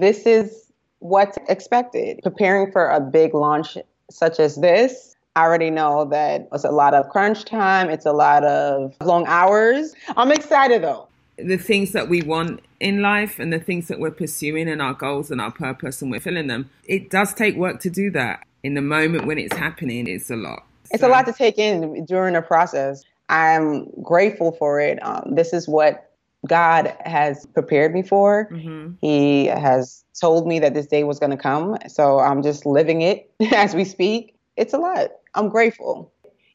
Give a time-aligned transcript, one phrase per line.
[0.00, 2.20] this is what's expected.
[2.22, 3.76] Preparing for a big launch
[4.10, 8.12] such as this, I already know that it's a lot of crunch time, it's a
[8.12, 9.94] lot of long hours.
[10.16, 11.06] I'm excited though.
[11.36, 14.94] The things that we want in life and the things that we're pursuing and our
[14.94, 18.44] goals and our purpose and we're filling them, it does take work to do that.
[18.62, 20.66] In the moment when it's happening, it's a lot.
[20.90, 21.08] It's so.
[21.08, 23.04] a lot to take in during the process.
[23.30, 25.02] I'm grateful for it.
[25.02, 26.09] Um, this is what
[26.46, 28.48] God has prepared me for.
[28.50, 28.92] Mm-hmm.
[29.00, 31.76] He has told me that this day was going to come.
[31.88, 34.34] So I'm just living it as we speak.
[34.56, 35.10] It's a lot.
[35.34, 36.12] I'm grateful.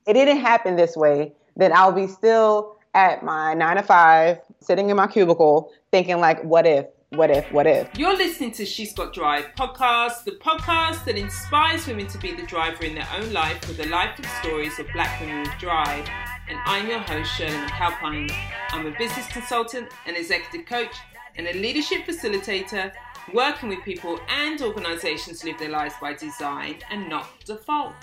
[0.08, 4.90] It didn't happen this way, then I'll be still at my nine to five, sitting
[4.90, 6.86] in my cubicle, thinking, like, what if?
[7.10, 7.88] What if, what if?
[7.98, 12.44] You're listening to She's Got Drive podcast, the podcast that inspires women to be the
[12.44, 16.10] driver in their own life with the life and stories of black women with drive.
[16.48, 18.32] And I'm your host, Shirley McAlpine.
[18.70, 20.96] I'm a business consultant, an executive coach,
[21.38, 22.92] and a leadership facilitator,
[23.34, 27.96] working with people and organizations to live their lives by design and not default.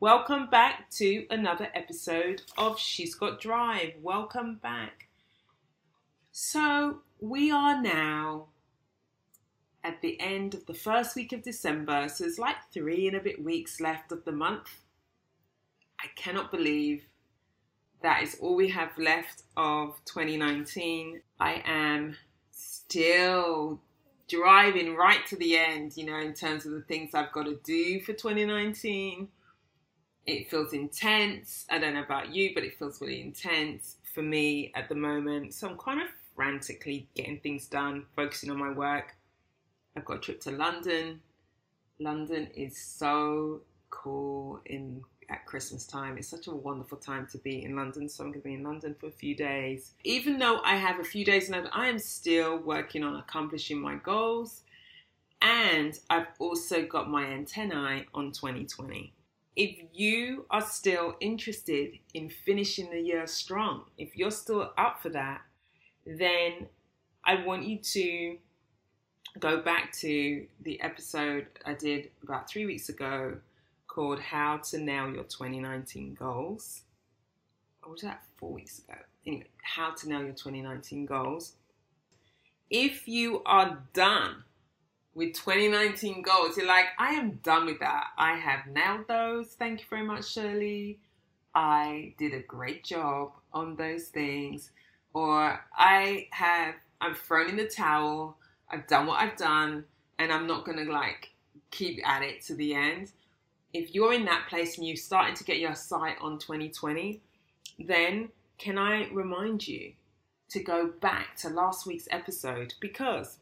[0.00, 3.92] Welcome back to another episode of She's Got Drive.
[4.00, 5.08] Welcome back.
[6.32, 8.46] So, we are now
[9.84, 13.20] at the end of the first week of December, so there's like three and a
[13.20, 14.80] bit weeks left of the month.
[16.00, 17.04] I cannot believe
[18.02, 21.20] that is all we have left of 2019.
[21.40, 22.16] I am
[22.50, 23.80] still
[24.28, 27.58] driving right to the end, you know, in terms of the things I've got to
[27.64, 29.28] do for 2019.
[30.26, 31.64] It feels intense.
[31.70, 35.54] I don't know about you, but it feels really intense for me at the moment.
[35.54, 39.16] So I'm kind of frantically getting things done, focusing on my work.
[39.96, 41.20] I've got a trip to London.
[41.98, 46.16] London is so cool in at Christmas time.
[46.18, 48.08] It's such a wonderful time to be in London.
[48.08, 49.92] So I'm going to be in London for a few days.
[50.04, 53.96] Even though I have a few days London, I am still working on accomplishing my
[53.96, 54.62] goals.
[55.40, 59.12] And I've also got my antennae on 2020.
[59.54, 65.08] If you are still interested in finishing the year strong, if you're still up for
[65.10, 65.42] that,
[66.06, 66.68] then
[67.24, 68.38] I want you to
[69.38, 73.38] go back to the episode I did about three weeks ago
[73.98, 76.82] called How to Nail Your 2019 Goals.
[77.82, 78.94] Or was that four weeks ago?
[79.26, 81.54] Anyway, How to Nail Your 2019 Goals.
[82.70, 84.44] If you are done
[85.16, 88.10] with 2019 goals, you're like, I am done with that.
[88.16, 89.56] I have nailed those.
[89.58, 91.00] Thank you very much, Shirley.
[91.52, 94.70] I did a great job on those things
[95.12, 98.36] or I have I'm thrown in the towel,
[98.70, 99.86] I've done what I've done,
[100.20, 101.30] and I'm not gonna like
[101.72, 103.10] keep at it to the end.
[103.72, 107.20] If you're in that place and you're starting to get your sight on 2020,
[107.78, 109.92] then can I remind you
[110.50, 112.74] to go back to last week's episode?
[112.80, 113.38] Because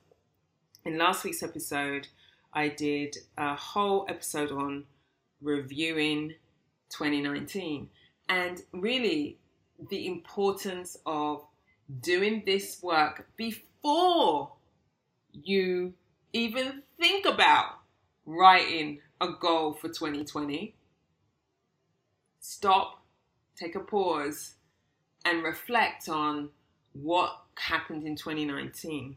[0.84, 2.08] in last week's episode,
[2.52, 4.84] I did a whole episode on
[5.40, 6.34] reviewing
[6.90, 7.88] 2019
[8.28, 9.38] and really
[9.90, 11.44] the importance of
[12.00, 14.52] doing this work before
[15.32, 15.92] you
[16.32, 17.78] even think about
[18.24, 20.74] writing a goal for 2020.
[22.40, 23.02] Stop,
[23.56, 24.54] take a pause,
[25.24, 26.50] and reflect on
[26.92, 29.16] what happened in 2019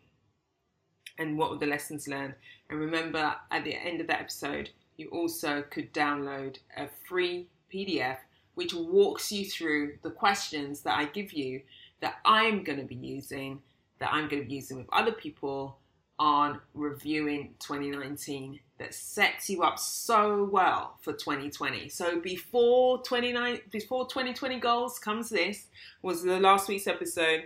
[1.18, 2.34] and what were the lessons learned.
[2.70, 8.18] And remember, at the end of that episode, you also could download a free PDF
[8.56, 11.62] which walks you through the questions that I give you
[12.02, 13.62] that I'm going to be using,
[14.00, 15.78] that I'm going to be using with other people
[16.20, 21.88] on reviewing 2019 that sets you up so well for 2020.
[21.90, 25.68] So before 29 before 2020 goals comes this
[26.02, 27.44] was the last week's episode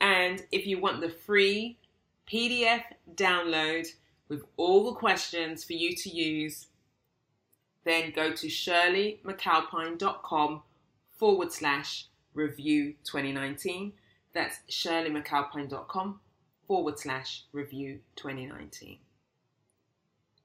[0.00, 1.78] and if you want the free
[2.30, 2.82] PDF
[3.14, 3.86] download
[4.28, 6.66] with all the questions for you to use
[7.84, 10.62] then go to shirleymcalpine.com
[11.16, 13.92] forward slash review 2019.
[14.32, 16.20] That's shirleymcalpine.com
[16.70, 18.96] forward slash review 2019.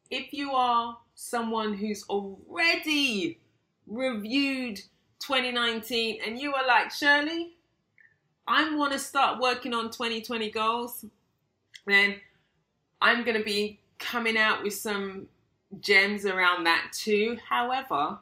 [0.09, 3.37] If you are someone who's already
[3.85, 4.77] reviewed
[5.19, 7.57] 2019 and you are like, Shirley,
[8.47, 11.05] I want to start working on 2020 goals,
[11.85, 12.15] then
[12.99, 15.27] I'm going to be coming out with some
[15.79, 17.37] gems around that too.
[17.47, 18.17] However,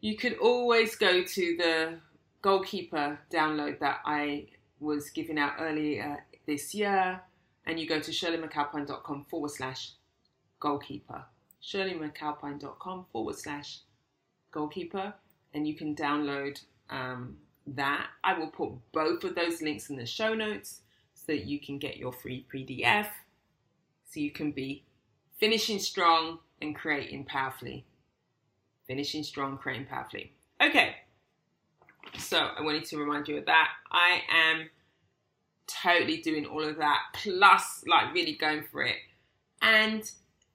[0.00, 1.98] you could always go to the
[2.40, 4.46] goalkeeper download that I
[4.80, 7.20] was giving out earlier this year,
[7.66, 9.92] and you go to shirleymcalpine.com forward slash
[10.58, 11.24] goalkeeper.
[11.62, 13.80] shirleymcalpine.com forward slash
[14.50, 15.14] goalkeeper,
[15.54, 17.36] and you can download um,
[17.66, 18.06] that.
[18.24, 20.80] I will put both of those links in the show notes
[21.14, 23.08] so that you can get your free PDF
[24.10, 24.84] so you can be
[25.38, 27.84] finishing strong and creating powerfully.
[28.86, 30.32] Finishing strong, creating powerfully.
[30.60, 30.96] Okay,
[32.18, 33.68] so I wanted to remind you of that.
[33.90, 34.68] I am
[35.66, 38.96] totally doing all of that, plus like really going for it
[39.62, 40.10] and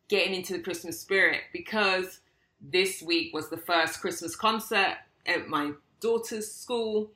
[0.08, 2.20] getting into the Christmas spirit because
[2.62, 7.12] this week was the first Christmas concert at my daughter's school.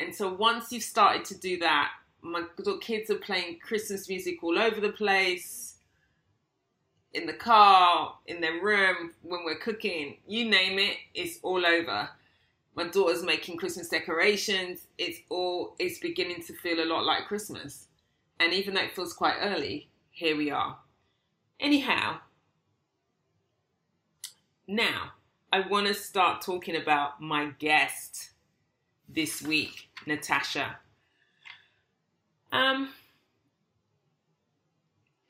[0.00, 1.90] And so once you've started to do that,
[2.22, 2.42] my
[2.80, 5.76] kids are playing Christmas music all over the place,
[7.16, 12.08] in the car, in their room, when we're cooking, you name it, it's all over.
[12.76, 14.86] My daughter's making Christmas decorations.
[14.98, 17.88] It's all, it's beginning to feel a lot like Christmas.
[18.38, 20.76] And even though it feels quite early, here we are.
[21.58, 22.18] Anyhow,
[24.68, 25.12] now
[25.50, 28.30] I want to start talking about my guest
[29.08, 30.76] this week, Natasha.
[32.52, 32.90] Um,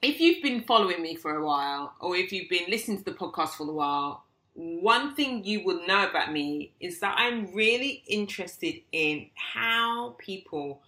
[0.02, 3.12] if you've been following me for a while, or if you've been listening to the
[3.12, 4.25] podcast for a while,
[4.56, 10.80] one thing you will know about me is that I'm really interested in how people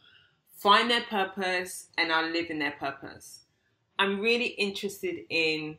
[0.57, 3.41] find their purpose and are living their purpose.
[3.99, 5.77] I'm really interested in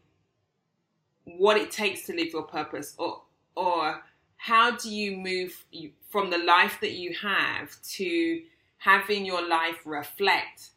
[1.25, 3.23] what it takes to live your purpose or
[3.55, 4.03] or
[4.37, 5.65] how do you move
[6.09, 8.41] from the life that you have to
[8.77, 10.69] having your life reflect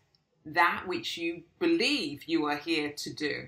[0.44, 3.46] that which you believe you are here to do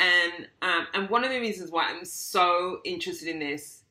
[0.00, 3.82] and um, and one of the reasons why I'm so interested in this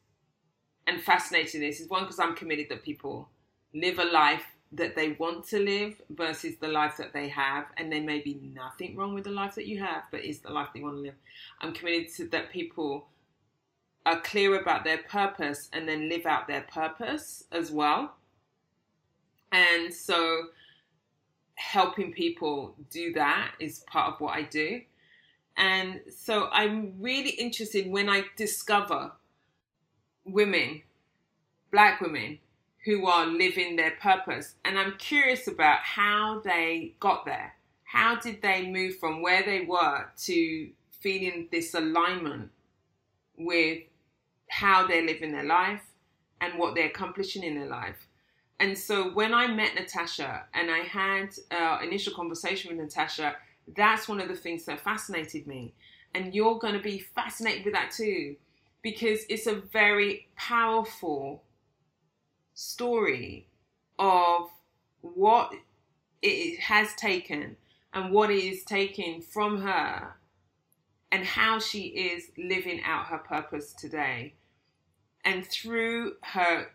[0.88, 3.30] and fascinated in this is one because I'm committed that people
[3.74, 4.44] live a life
[4.74, 8.39] that they want to live versus the life that they have, and there may be
[8.53, 11.01] nothing wrong with the life that you have, but is the life they want to
[11.01, 11.15] live.
[11.59, 13.07] I'm committed to that people
[14.06, 18.15] are clear about their purpose and then live out their purpose as well.
[19.51, 20.47] And so
[21.56, 24.81] helping people do that is part of what I do.
[25.57, 29.12] And so I'm really interested when I discover
[30.25, 30.83] women,
[31.71, 32.39] black women,
[32.86, 34.56] who are living their purpose.
[34.65, 37.53] And I'm curious about how they got there.
[37.83, 40.69] How did they move from where they were to
[41.00, 42.50] feeling this alignment
[43.38, 43.83] with
[44.50, 45.81] how they're living their life
[46.39, 48.07] and what they're accomplishing in their life?
[48.59, 53.36] And so when I met Natasha and I had an initial conversation with Natasha,
[53.75, 55.74] that's one of the things that fascinated me.
[56.13, 58.36] And you're going to be fascinated with that too,
[58.81, 61.44] because it's a very powerful
[62.54, 63.48] story
[63.98, 64.50] of
[65.02, 65.54] what
[66.22, 67.56] it has taken
[67.94, 70.16] and what it is taking from her
[71.12, 74.34] and how she is living out her purpose today
[75.25, 76.68] and through her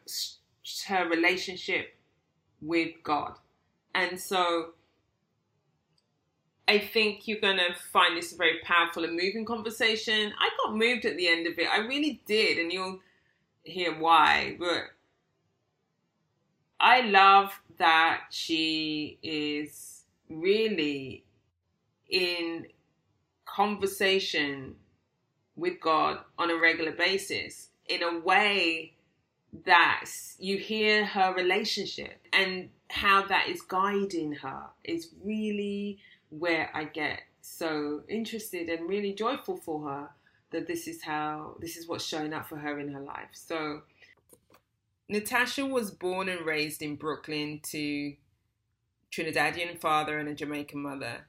[0.87, 1.95] her relationship
[2.61, 3.35] with God.
[3.95, 4.75] And so
[6.69, 10.33] I think you're going to find this a very powerful and moving conversation.
[10.39, 11.69] I got moved at the end of it.
[11.71, 13.01] I really did, and you'll
[13.63, 14.57] hear why.
[14.59, 14.85] But
[16.81, 21.25] I love that she is really
[22.09, 22.67] in
[23.45, 24.75] conversation
[25.55, 28.93] with God on a regular basis in a way
[29.65, 30.05] that
[30.39, 35.99] you hear her relationship and how that is guiding her is really
[36.31, 40.11] where I get so interested and really joyful for her
[40.51, 43.31] that this is how this is what's showing up for her in her life.
[43.33, 43.83] So
[45.09, 48.15] Natasha was born and raised in Brooklyn to
[49.13, 51.27] Trinidadian father and a Jamaican mother.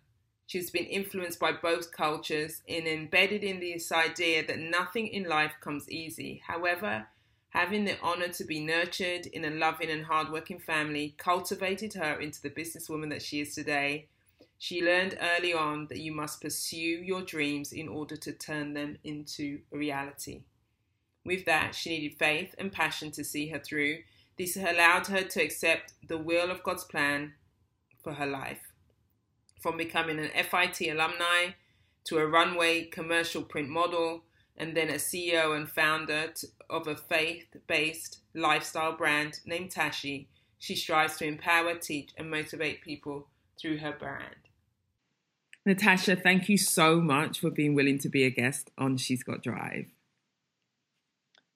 [0.48, 5.53] She's been influenced by both cultures and embedded in this idea that nothing in life
[5.62, 6.41] comes easy.
[6.48, 7.07] However,
[7.50, 12.41] having the honor to be nurtured in a loving and hardworking family cultivated her into
[12.41, 14.07] the businesswoman that she is today
[14.59, 18.97] she learned early on that you must pursue your dreams in order to turn them
[19.03, 20.41] into reality.
[21.23, 23.99] With that, she needed faith and passion to see her through.
[24.37, 27.33] This allowed her to accept the will of God's plan
[28.03, 28.61] for her life.
[29.59, 31.51] From becoming an FIT alumni
[32.05, 34.23] to a runway commercial print model,
[34.57, 36.33] and then a CEO and founder
[36.69, 42.81] of a faith based lifestyle brand named Tashi, she strives to empower, teach, and motivate
[42.81, 43.27] people
[43.59, 44.47] through her brand.
[45.67, 49.43] Natasha, thank you so much for being willing to be a guest on She's Got
[49.43, 49.88] Drive.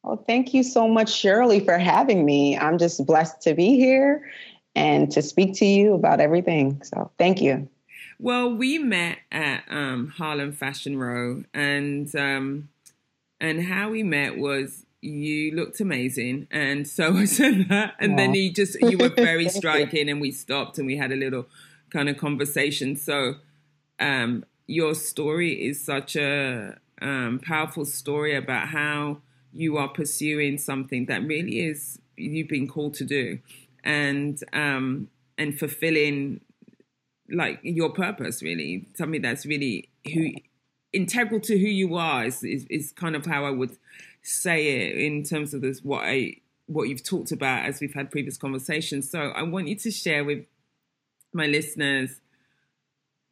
[0.04, 2.58] Oh, thank you so much, Shirley, for having me.
[2.58, 4.30] I'm just blessed to be here
[4.76, 6.84] and to speak to you about everything.
[6.84, 7.70] So thank you.
[8.20, 12.68] Well, we met at um, Harlem Fashion Row, and um,
[13.40, 18.34] and how we met was you looked amazing, and so I said that, and then
[18.34, 21.48] you just you were very striking, and we stopped and we had a little
[21.90, 22.98] kind of conversation.
[22.98, 23.36] So
[24.02, 29.20] um, your story is such a um, powerful story about how
[29.54, 33.40] you are pursuing something that really is you've been called to do,
[33.84, 36.42] and um, and fulfilling
[37.30, 38.42] like your purpose.
[38.42, 40.32] Really, something that's really who
[40.94, 43.78] integral to who you are is, is, is kind of how I would
[44.24, 48.12] say it in terms of this what I what you've talked about as we've had
[48.12, 49.10] previous conversations.
[49.10, 50.46] So I want you to share with
[51.34, 52.21] my listeners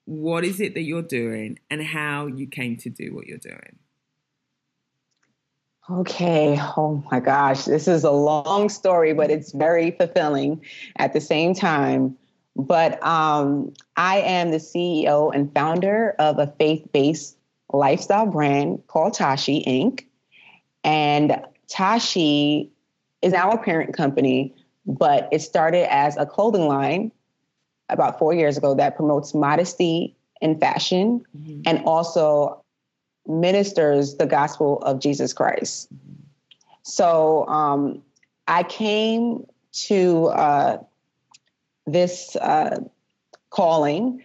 [0.09, 3.77] what is it that you're doing and how you came to do what you're doing.
[5.87, 6.59] Okay.
[6.59, 7.65] Oh my gosh.
[7.65, 12.17] This is a long story, but it's very fulfilling at the same time.
[12.55, 17.37] But um, I am the CEO and founder of a faith based
[17.71, 20.05] lifestyle brand called Tashi Inc.
[20.83, 22.71] And Tashi
[23.21, 24.55] is a parent company,
[24.87, 27.11] but it started as a clothing line
[27.89, 31.61] about four years ago that promotes modesty in fashion mm-hmm.
[31.65, 32.63] and also
[33.27, 35.93] ministers the gospel of Jesus Christ.
[35.93, 36.23] Mm-hmm.
[36.83, 38.01] So um,
[38.47, 40.77] I came to uh,
[41.85, 42.79] this uh,
[43.49, 44.23] calling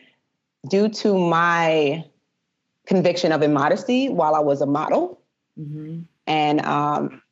[0.69, 2.05] due to my
[2.87, 5.21] conviction of immodesty while I was a model.
[5.59, 6.03] Mm-hmm.
[6.27, 7.23] And um,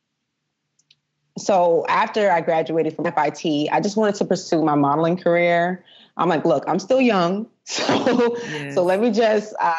[1.37, 5.83] so after I graduated from FIT, I just wanted to pursue my modeling career.
[6.17, 8.75] I'm like, look, I'm still young, so yes.
[8.75, 9.73] so let me just uh,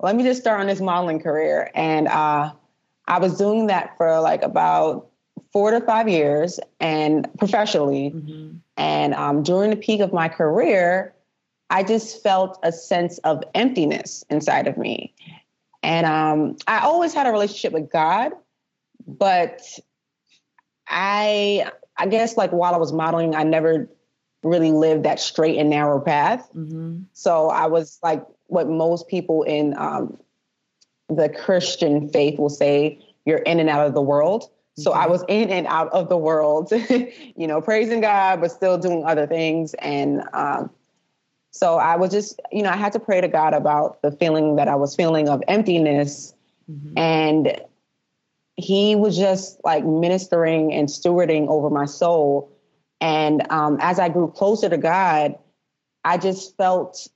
[0.00, 1.70] let me just start on this modeling career.
[1.74, 2.52] And uh,
[3.06, 5.08] I was doing that for like about
[5.52, 8.10] four to five years, and professionally.
[8.10, 8.56] Mm-hmm.
[8.76, 11.14] And um, during the peak of my career,
[11.70, 15.14] I just felt a sense of emptiness inside of me.
[15.82, 18.32] And um, I always had a relationship with God,
[19.06, 19.62] but
[20.88, 23.88] I I guess like while I was modeling, I never
[24.44, 26.48] really lived that straight and narrow path.
[26.54, 27.02] Mm-hmm.
[27.12, 30.18] So I was like what most people in um,
[31.08, 34.50] the Christian faith will say, you're in and out of the world.
[34.76, 38.76] So I was in and out of the world, you know, praising God, but still
[38.76, 39.74] doing other things.
[39.74, 40.70] And um,
[41.52, 44.56] so I was just, you know, I had to pray to God about the feeling
[44.56, 46.34] that I was feeling of emptiness.
[46.68, 46.98] Mm-hmm.
[46.98, 47.60] And
[48.56, 52.50] he was just like ministering and stewarding over my soul.
[53.04, 55.38] And um, as I grew closer to God,
[56.04, 57.06] I just felt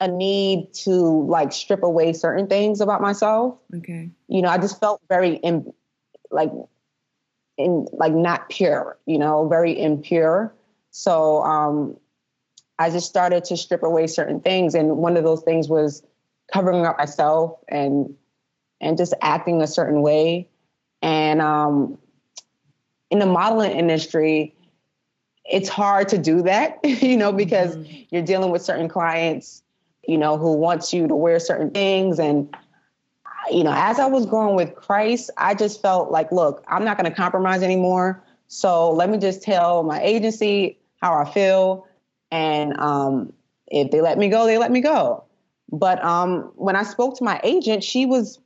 [0.00, 0.90] a need to
[1.28, 3.56] like strip away certain things about myself.
[3.72, 4.10] Okay.
[4.26, 5.72] You know, I just felt very in,
[6.32, 6.50] like
[7.56, 10.52] in like not pure, you know, very impure.
[10.90, 11.96] So um
[12.80, 16.02] I just started to strip away certain things and one of those things was
[16.52, 18.12] covering up myself and
[18.80, 20.48] and just acting a certain way
[21.00, 21.98] and um,
[23.08, 24.56] in the modeling industry,
[25.52, 28.04] it's hard to do that, you know, because mm-hmm.
[28.10, 29.62] you're dealing with certain clients,
[30.08, 32.18] you know, who wants you to wear certain things.
[32.18, 32.52] And,
[33.50, 36.96] you know, as I was growing with Christ, I just felt like, look, I'm not
[36.96, 38.24] going to compromise anymore.
[38.48, 41.86] So let me just tell my agency how I feel.
[42.30, 43.32] And um,
[43.66, 45.24] if they let me go, they let me go.
[45.70, 48.40] But um, when I spoke to my agent, she was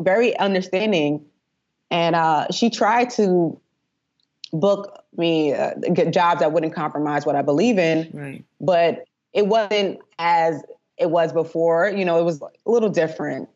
[0.00, 1.24] very understanding
[1.90, 3.60] and uh, she tried to
[4.52, 8.10] book me uh, get jobs that wouldn't compromise what I believe in.
[8.12, 8.44] Right.
[8.60, 10.62] But it wasn't as
[10.98, 11.88] it was before.
[11.88, 13.48] You know, it was a little different.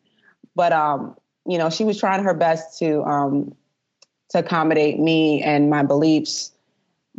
[0.55, 1.15] But um,
[1.47, 3.55] you know, she was trying her best to um,
[4.29, 6.51] to accommodate me and my beliefs.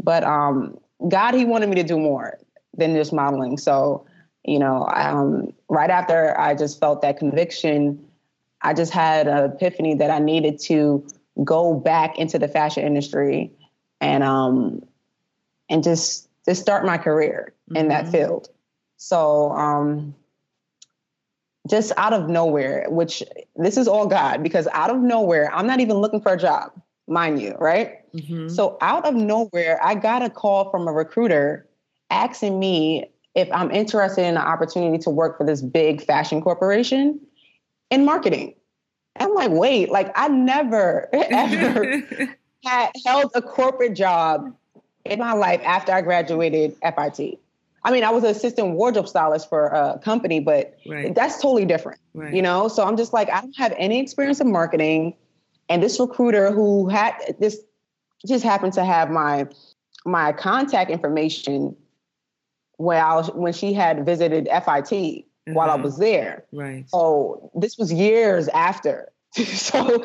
[0.03, 0.79] But um,
[1.09, 2.39] God, He wanted me to do more
[2.77, 3.57] than just modeling.
[3.57, 4.07] So,
[4.45, 8.07] you know, um, right after I just felt that conviction
[8.63, 11.07] I just had an epiphany that I needed to
[11.45, 13.53] go back into the fashion industry
[14.01, 14.83] and um
[15.69, 17.77] and just to start my career mm-hmm.
[17.77, 18.13] in that mm-hmm.
[18.13, 18.49] field.
[18.97, 20.15] So um
[21.69, 23.23] just out of nowhere, which
[23.57, 26.73] this is all God, because out of nowhere, I'm not even looking for a job,
[27.09, 28.01] mind you, right?
[28.15, 28.49] Mm-hmm.
[28.49, 31.67] So out of nowhere, I got a call from a recruiter
[32.11, 37.21] asking me if I'm interested in an opportunity to work for this big fashion corporation
[37.91, 38.55] in marketing.
[39.19, 42.03] I'm like, wait, like I never ever
[42.65, 44.55] had held a corporate job
[45.05, 47.39] in my life after I graduated FIT.
[47.85, 51.15] I mean, I was an assistant wardrobe stylist for a company, but right.
[51.15, 52.35] that's totally different, right.
[52.35, 52.67] you know?
[52.67, 55.15] So I'm just like, I don't have any experience in marketing.
[55.69, 57.61] And this recruiter who had this
[58.27, 59.47] just happened to have my
[60.05, 61.77] my contact information
[62.77, 65.55] when I was, when she had visited FIT mm-hmm.
[65.55, 65.83] while I uh-huh.
[65.83, 66.45] was there.
[66.53, 66.89] Right.
[66.89, 69.13] So this was years after.
[69.33, 70.05] so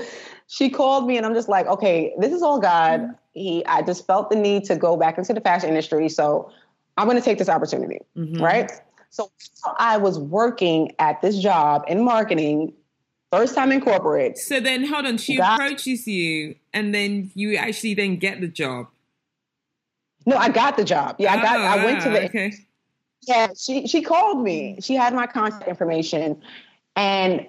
[0.51, 2.99] she called me and I'm just like, okay, this is all God.
[2.99, 3.13] Mm-hmm.
[3.31, 6.09] He I just felt the need to go back into the fashion industry.
[6.09, 6.51] So
[6.97, 7.99] I'm gonna take this opportunity.
[8.17, 8.43] Mm-hmm.
[8.43, 8.69] Right.
[9.11, 9.31] So
[9.79, 12.73] I was working at this job in marketing,
[13.31, 14.37] first time in corporate.
[14.37, 15.17] So then, hold on.
[15.17, 18.87] She God, approaches you, and then you actually then get the job.
[20.25, 21.15] No, I got the job.
[21.17, 21.59] Yeah, I got.
[21.59, 22.25] Oh, I went to the.
[22.25, 22.53] Okay.
[23.25, 24.79] Yeah, she she called me.
[24.81, 26.41] She had my contact information,
[26.97, 27.47] and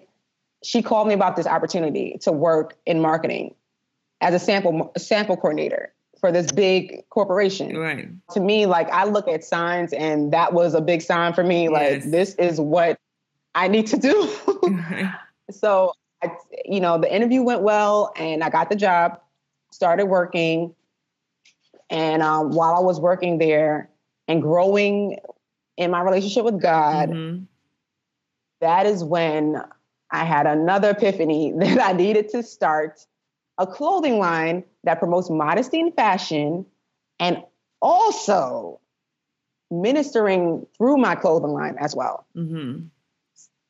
[0.63, 3.55] she called me about this opportunity to work in marketing
[4.21, 7.77] as a sample sample coordinator for this big corporation.
[7.77, 8.09] Right.
[8.31, 11.69] To me, like I look at signs, and that was a big sign for me.
[11.69, 12.99] Like this is what
[13.55, 14.31] I need to do.
[15.51, 15.93] so,
[16.23, 16.31] I,
[16.65, 19.21] you know, the interview went well, and I got the job.
[19.73, 20.75] Started working,
[21.91, 23.89] and um, while I was working there
[24.29, 25.19] and growing
[25.77, 27.45] in my relationship with God, mm-hmm.
[28.61, 29.63] that is when
[30.13, 33.07] I had another epiphany that I needed to start
[33.59, 36.67] a clothing line that promotes modesty and fashion
[37.19, 37.43] and
[37.81, 38.81] also
[39.71, 42.85] ministering through my clothing line as well mm-hmm.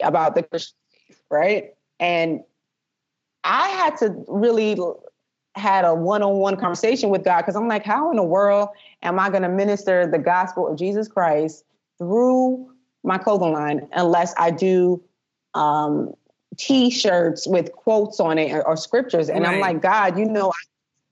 [0.02, 1.74] about the Christian faith, right?
[2.00, 2.40] And
[3.44, 4.76] I had to really
[5.54, 8.70] had a one-on-one conversation with God because I'm like, how in the world
[9.02, 11.64] am I going to minister the gospel of Jesus Christ
[11.98, 12.70] through
[13.04, 15.02] my clothing line unless I do
[15.54, 16.14] um,
[16.58, 19.28] T-shirts with quotes on it or, or scriptures?
[19.28, 19.54] And right.
[19.54, 20.52] I'm like, God, you know,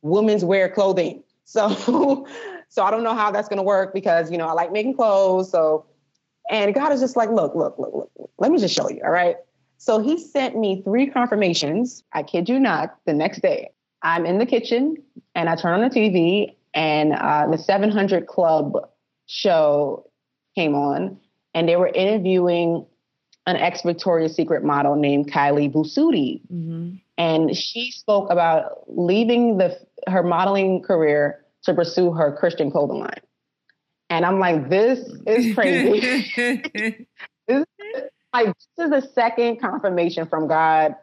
[0.03, 2.27] women's wear clothing, so
[2.69, 4.95] so I don't know how that's going to work because you know I like making
[4.95, 5.51] clothes.
[5.51, 5.87] So
[6.51, 8.31] and God is just like, look, look, look, look.
[8.39, 9.01] Let me just show you.
[9.05, 9.37] All right.
[9.79, 12.03] So he sent me three confirmations.
[12.13, 12.99] I kid you not.
[13.07, 13.71] The next day,
[14.03, 14.97] I'm in the kitchen
[15.35, 18.91] and I turn on the TV and uh, the 700 Club
[19.27, 20.07] show
[20.55, 21.19] came on
[21.55, 22.85] and they were interviewing
[23.47, 26.41] an ex Victoria's Secret model named Kylie Bisutti.
[26.53, 26.97] Mm-hmm.
[27.19, 33.21] And she spoke about leaving the her modeling career to pursue her Christian clothing line.
[34.09, 36.27] And I'm like, this is crazy.
[37.47, 37.65] this,
[38.33, 40.97] like, this is the second confirmation from God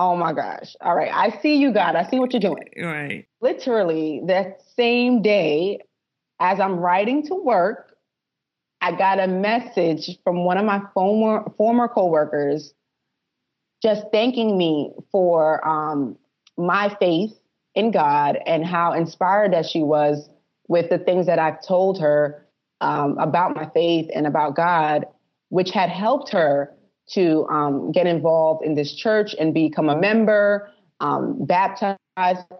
[0.00, 0.74] Oh my gosh.
[0.80, 1.12] All right.
[1.12, 1.94] I see you, God.
[1.94, 2.70] I see what you're doing.
[2.82, 3.26] Right.
[3.42, 5.80] Literally, that same day,
[6.40, 7.89] as I'm riding to work,
[8.80, 12.72] I got a message from one of my former former coworkers
[13.82, 16.16] just thanking me for um,
[16.56, 17.32] my faith
[17.74, 20.28] in God and how inspired that she was
[20.68, 22.46] with the things that I've told her
[22.80, 25.06] um, about my faith and about God,
[25.48, 26.74] which had helped her
[27.12, 31.98] to um, get involved in this church and become a member, um, baptized,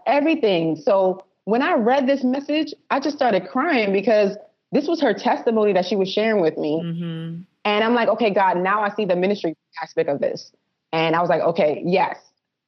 [0.07, 0.77] everything.
[0.77, 4.37] So when I read this message, I just started crying because
[4.73, 6.81] this was her testimony that she was sharing with me.
[6.83, 7.43] Mm-hmm.
[7.65, 10.53] And I'm like, okay, God, now I see the ministry aspect of this.
[10.93, 12.17] And I was like, okay, yes,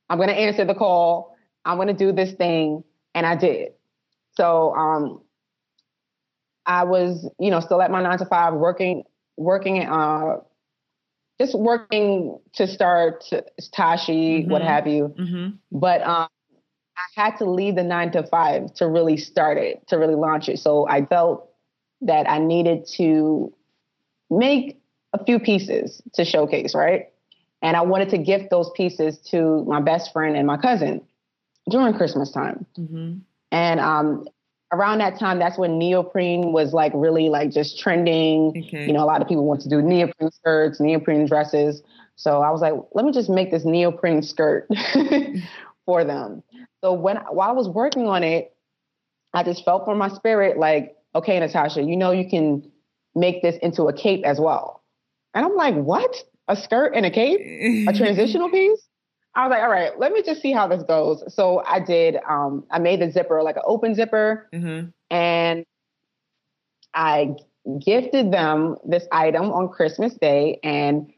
[0.08, 1.36] I'm going to answer the call.
[1.64, 2.84] I'm going to do this thing.
[3.14, 3.72] And I did.
[4.34, 5.20] So um,
[6.66, 9.04] I was, you know, still at my nine to five working,
[9.36, 10.38] working uh,
[11.40, 13.24] just working to start
[13.72, 14.50] Tashi, mm-hmm.
[14.50, 15.14] what have you.
[15.18, 15.78] Mm-hmm.
[15.78, 16.28] But um,
[16.96, 20.48] I had to leave the nine to five to really start it, to really launch
[20.48, 20.58] it.
[20.58, 21.51] So I felt
[22.02, 23.52] that I needed to
[24.30, 24.80] make
[25.12, 27.08] a few pieces to showcase, right?
[27.60, 31.00] And I wanted to gift those pieces to my best friend and my cousin
[31.70, 32.66] during Christmas time.
[32.76, 33.18] Mm-hmm.
[33.52, 34.26] And um,
[34.72, 38.64] around that time, that's when neoprene was like really like just trending.
[38.66, 38.86] Okay.
[38.86, 41.82] You know, a lot of people want to do neoprene skirts, neoprene dresses.
[42.16, 44.68] So I was like, let me just make this neoprene skirt
[45.86, 46.42] for them.
[46.82, 48.54] So when while I was working on it,
[49.34, 52.70] I just felt for my spirit like, okay, Natasha, you know you can
[53.14, 54.82] make this into a cape as well.
[55.34, 56.14] And I'm like, what?
[56.48, 57.40] A skirt and a cape?
[57.88, 58.86] a transitional piece?
[59.34, 61.24] I was like, all right, let me just see how this goes.
[61.34, 64.88] So I did, um, I made the zipper like an open zipper mm-hmm.
[65.10, 65.64] and
[66.92, 67.34] I
[67.84, 70.58] gifted them this item on Christmas Day.
[70.62, 71.12] And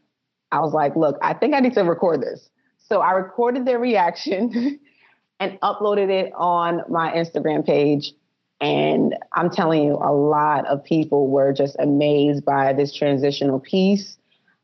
[0.53, 2.49] I was like, look, I think I need to record this.
[2.79, 4.79] So I recorded their reaction
[5.41, 8.13] and uploaded it on my Instagram page.
[8.61, 14.17] And I'm telling you, a lot of people were just amazed by this transitional piece.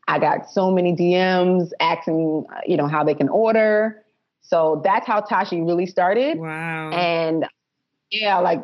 [0.07, 4.03] I got so many DMs asking, you know, how they can order.
[4.41, 6.39] So that's how Tashi really started.
[6.39, 6.89] Wow.
[6.91, 7.45] And
[8.11, 8.61] yeah, like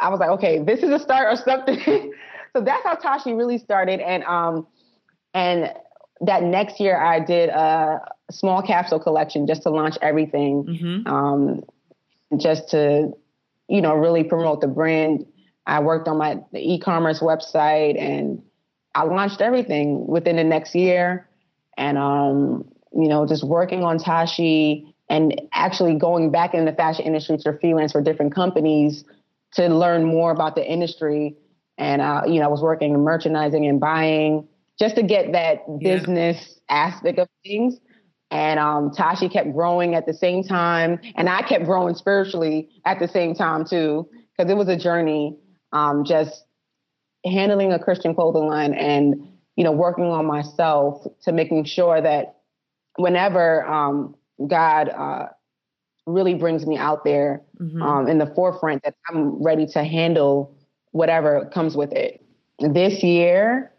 [0.00, 2.12] I was like, okay, this is a start or something.
[2.56, 4.00] so that's how Tashi really started.
[4.00, 4.66] And um
[5.32, 5.72] and
[6.20, 8.00] that next year I did a
[8.30, 10.64] small capsule collection just to launch everything.
[10.64, 11.06] Mm-hmm.
[11.06, 11.64] Um
[12.38, 13.12] just to,
[13.68, 15.26] you know, really promote the brand.
[15.66, 18.42] I worked on my the e-commerce website and
[18.94, 21.28] I launched everything within the next year.
[21.76, 27.04] And, um, you know, just working on Tashi and actually going back in the fashion
[27.04, 29.04] industry to freelance for different companies
[29.54, 31.36] to learn more about the industry.
[31.76, 34.46] And, uh, you know, I was working in merchandising and buying
[34.78, 35.96] just to get that yeah.
[35.96, 37.78] business aspect of things.
[38.34, 42.98] And um, Tashi kept growing at the same time, and I kept growing spiritually at
[42.98, 45.38] the same time too, because it was a journey.
[45.72, 46.44] Um, just
[47.24, 49.14] handling a Christian clothing line and
[49.56, 52.38] you know working on myself to making sure that
[52.96, 54.16] whenever um,
[54.48, 55.26] God uh,
[56.06, 57.82] really brings me out there mm-hmm.
[57.82, 60.56] um, in the forefront, that I'm ready to handle
[60.90, 62.20] whatever comes with it.
[62.58, 63.72] This year,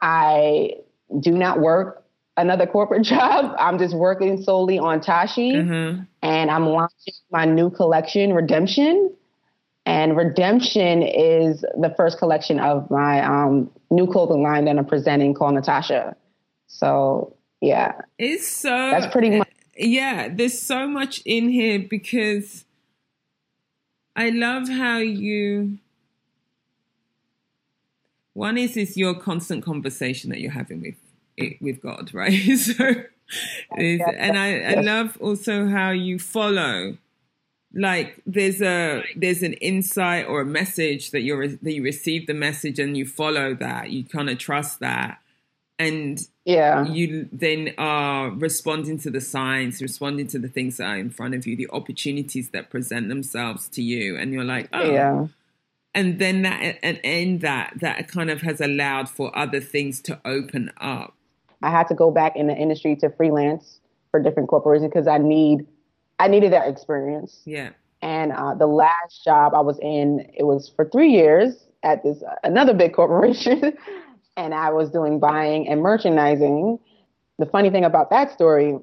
[0.00, 0.74] I
[1.18, 2.05] do not work
[2.36, 3.54] another corporate job.
[3.58, 6.02] I'm just working solely on Tashi, mm-hmm.
[6.22, 9.12] and I'm launching my new collection, Redemption.
[9.84, 15.32] And Redemption is the first collection of my um, new clothing line that I'm presenting
[15.32, 16.16] called Natasha.
[16.66, 20.28] So yeah, it's so that's pretty much yeah.
[20.28, 22.64] There's so much in here because
[24.16, 25.78] I love how you.
[28.32, 30.96] One is is your constant conversation that you're having with
[31.60, 32.56] with God, right?
[32.56, 32.94] so,
[33.76, 36.98] and I, I love also how you follow
[37.76, 42.34] like there's a there's an insight or a message that you're that you receive the
[42.34, 45.20] message and you follow that you kind of trust that
[45.78, 46.86] and yeah.
[46.86, 51.34] you then are responding to the signs responding to the things that are in front
[51.34, 54.90] of you the opportunities that present themselves to you and you're like oh.
[54.90, 55.26] Yeah.
[55.94, 60.20] And then that and in that that kind of has allowed for other things to
[60.26, 61.15] open up
[61.66, 65.18] i had to go back in the industry to freelance for different corporations because i
[65.18, 65.66] need
[66.18, 67.42] I needed that experience.
[67.44, 67.70] Yeah.
[68.02, 72.22] And uh, the last job I was in, it was for three years at this
[72.22, 73.76] uh, another big corporation,
[74.36, 76.78] and I was doing buying and merchandising.
[77.38, 78.78] The funny thing about that story,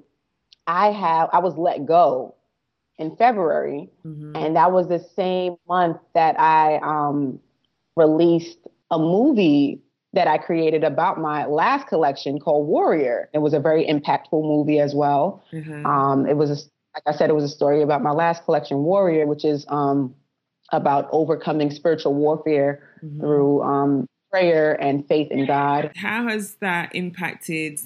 [0.68, 2.36] I have I was let go
[2.98, 4.36] in February, mm-hmm.
[4.36, 7.40] and that was the same month that I um,
[7.96, 8.60] released
[8.92, 9.82] a movie
[10.14, 13.30] that I created about my last collection called Warrior.
[13.34, 15.44] It was a very impactful movie as well.
[15.52, 15.86] Mm-hmm.
[15.86, 16.56] Um, it was a
[16.94, 20.14] like I said, it was a story about my last collection, Warrior, which is um,
[20.72, 23.20] about overcoming spiritual warfare mm-hmm.
[23.20, 25.92] through um, prayer and faith in God.
[25.96, 27.80] How has that impacted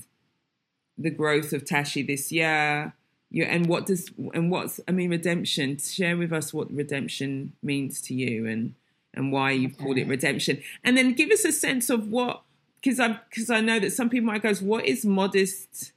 [0.97, 2.93] the growth of Tashi this year?
[3.29, 5.77] You, and what does and what's I mean redemption?
[5.77, 8.73] Share with us what redemption means to you and
[9.17, 9.83] and why you've okay.
[9.83, 12.43] called it redemption, and then give us a sense of what
[12.81, 15.91] because I because I know that some people might go, what is modest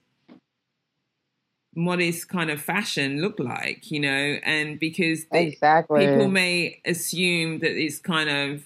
[1.74, 4.38] modest kind of fashion look like, you know?
[4.42, 6.06] And because exactly.
[6.06, 8.64] people may assume that it's kind of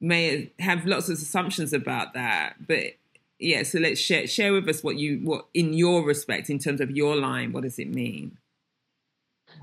[0.00, 2.96] may have lots of assumptions about that, but
[3.38, 3.62] yeah.
[3.62, 6.90] So let's share share with us what you what in your respect in terms of
[6.90, 7.52] your line.
[7.52, 8.36] What does it mean?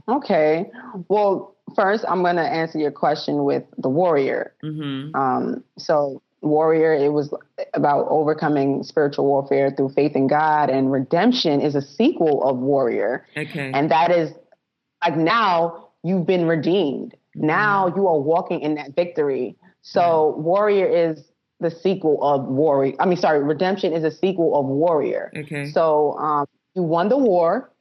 [0.08, 0.70] Okay.
[1.08, 4.54] Well, first I'm going to answer your question with the warrior.
[4.64, 5.16] Mm-hmm.
[5.16, 7.34] Um, so warrior it was
[7.74, 13.26] about overcoming spiritual warfare through faith in god and redemption is a sequel of warrior
[13.38, 14.32] okay and that is
[15.02, 17.48] like now you've been redeemed mm-hmm.
[17.48, 20.42] now you are walking in that victory so yeah.
[20.44, 25.32] warrior is the sequel of warrior i mean sorry redemption is a sequel of warrior
[25.38, 26.46] okay so um,
[26.76, 27.72] you won the war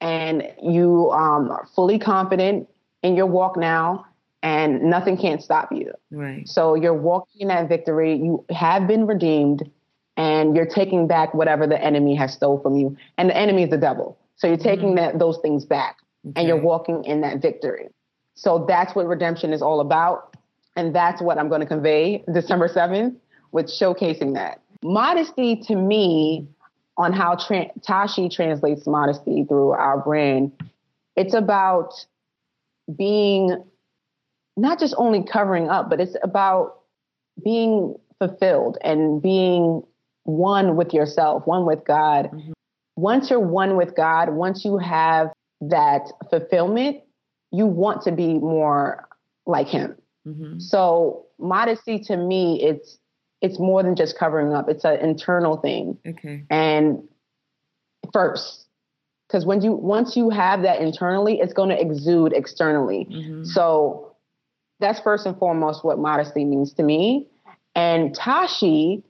[0.00, 2.66] and you um, are fully confident
[3.04, 4.06] in your walk now
[4.42, 5.92] and nothing can't stop you.
[6.10, 6.46] Right.
[6.48, 8.16] So you're walking in that victory.
[8.16, 9.70] You have been redeemed,
[10.16, 12.96] and you're taking back whatever the enemy has stole from you.
[13.16, 14.18] And the enemy is the devil.
[14.36, 15.12] So you're taking mm-hmm.
[15.12, 16.40] that those things back, okay.
[16.40, 17.88] and you're walking in that victory.
[18.34, 20.36] So that's what redemption is all about,
[20.76, 23.14] and that's what I'm going to convey December 7th
[23.52, 26.46] with showcasing that modesty to me
[26.96, 30.52] on how tra- Tashi translates modesty through our brand.
[31.16, 31.94] It's about
[32.96, 33.62] being
[34.56, 36.80] not just only covering up, but it's about
[37.42, 39.82] being fulfilled and being
[40.24, 42.26] one with yourself, one with God.
[42.26, 42.52] Mm-hmm.
[42.96, 46.98] Once you're one with God, once you have that fulfillment,
[47.50, 49.08] you want to be more
[49.46, 49.96] like Him.
[50.26, 50.58] Mm-hmm.
[50.60, 52.98] So modesty to me, it's
[53.40, 54.68] it's more than just covering up.
[54.68, 55.98] It's an internal thing.
[56.06, 56.44] Okay.
[56.48, 57.06] And
[58.12, 58.63] first,
[59.34, 63.08] because when you once you have that internally, it's going to exude externally.
[63.10, 63.42] Mm-hmm.
[63.42, 64.14] So
[64.78, 67.26] that's first and foremost what modesty means to me.
[67.74, 69.02] And Tashi,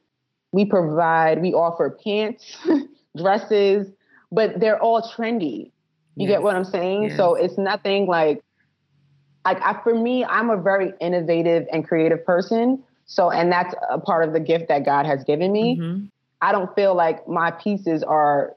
[0.50, 2.56] we provide, we offer pants,
[3.18, 3.87] dresses,
[4.32, 5.70] but they're all trendy.
[6.16, 6.30] You yes.
[6.30, 7.02] get what I'm saying?
[7.02, 7.18] Yes.
[7.18, 8.42] So it's nothing like,
[9.44, 12.82] like I, for me, I'm a very innovative and creative person.
[13.04, 15.76] So, and that's a part of the gift that God has given me.
[15.78, 16.06] Mm-hmm.
[16.40, 18.54] I don't feel like my pieces are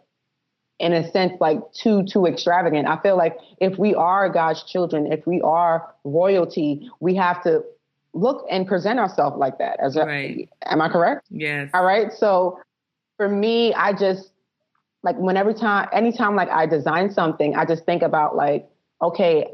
[0.80, 2.88] in a sense like too too extravagant.
[2.88, 7.64] I feel like if we are God's children, if we are royalty, we have to
[8.14, 9.80] look and present ourselves like that.
[9.80, 11.28] As a, am I correct?
[11.30, 11.70] Yes.
[11.74, 12.12] All right.
[12.12, 12.60] So
[13.18, 14.32] for me, I just
[15.04, 18.68] like whenever time, anytime like I design something, I just think about like,
[19.02, 19.48] okay,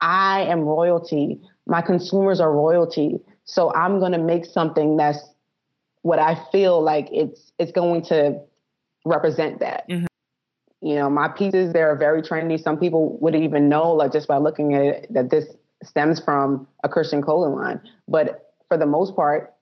[0.00, 1.40] I am royalty.
[1.66, 3.20] My consumers are royalty.
[3.44, 5.18] So I'm going to make something that's
[6.02, 8.40] what I feel like it's it's going to
[9.04, 9.88] represent that.
[9.88, 10.06] Mm-hmm.
[10.80, 12.62] You know, my pieces they're very trendy.
[12.62, 15.44] Some people would even know, like just by looking at it, that this
[15.84, 17.80] stems from a Christian clothing line.
[18.08, 19.54] But for the most part,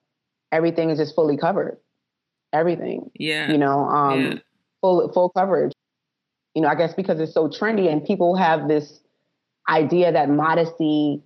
[0.51, 1.77] everything is just fully covered.
[2.53, 3.11] Everything.
[3.15, 3.51] Yeah.
[3.51, 4.33] You know, um, yeah.
[4.81, 5.73] full full coverage.
[6.55, 8.99] You know, I guess because it's so trendy and people have this
[9.69, 11.21] idea that modesty,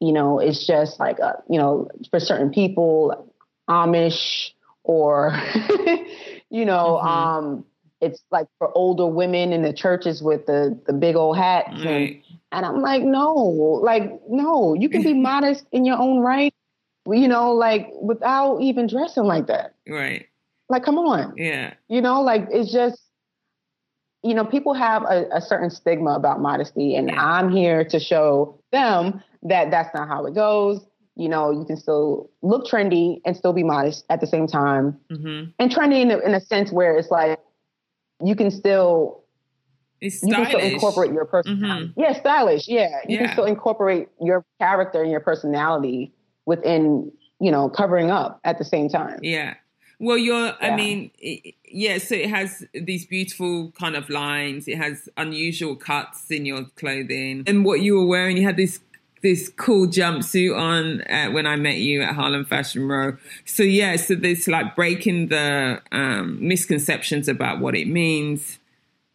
[0.00, 3.30] you know, is just like a, you know, for certain people,
[3.68, 4.50] Amish
[4.82, 5.32] or
[6.50, 7.06] you know, mm-hmm.
[7.06, 7.64] um
[8.04, 12.22] it's like for older women in the churches with the the big old hats right.
[12.30, 16.54] and, and I'm like no like no you can be modest in your own right
[17.06, 20.26] you know like without even dressing like that right
[20.68, 23.00] like come on yeah you know like it's just
[24.22, 27.24] you know people have a, a certain stigma about modesty and yeah.
[27.24, 30.84] I'm here to show them that that's not how it goes
[31.16, 34.98] you know, you can still look trendy and still be modest at the same time.
[35.10, 35.50] Mm-hmm.
[35.58, 37.38] And trendy in a, in a sense where it's like
[38.22, 39.24] you can still
[40.00, 41.88] it's you can still incorporate your personality.
[41.88, 42.00] Mm-hmm.
[42.00, 42.68] Yeah, stylish.
[42.68, 43.26] Yeah, you yeah.
[43.26, 46.12] can still incorporate your character and your personality
[46.46, 49.18] within, you know, covering up at the same time.
[49.22, 49.54] Yeah.
[50.00, 50.46] Well, you're.
[50.46, 50.56] Yeah.
[50.60, 51.98] I mean, it, yeah.
[51.98, 54.68] So it has these beautiful kind of lines.
[54.68, 58.36] It has unusual cuts in your clothing, and what you were wearing.
[58.36, 58.80] You had this
[59.24, 63.16] this cool jumpsuit on uh, when I met you at Harlem Fashion Row.
[63.46, 68.58] So yeah, so this like breaking the um, misconceptions about what it means,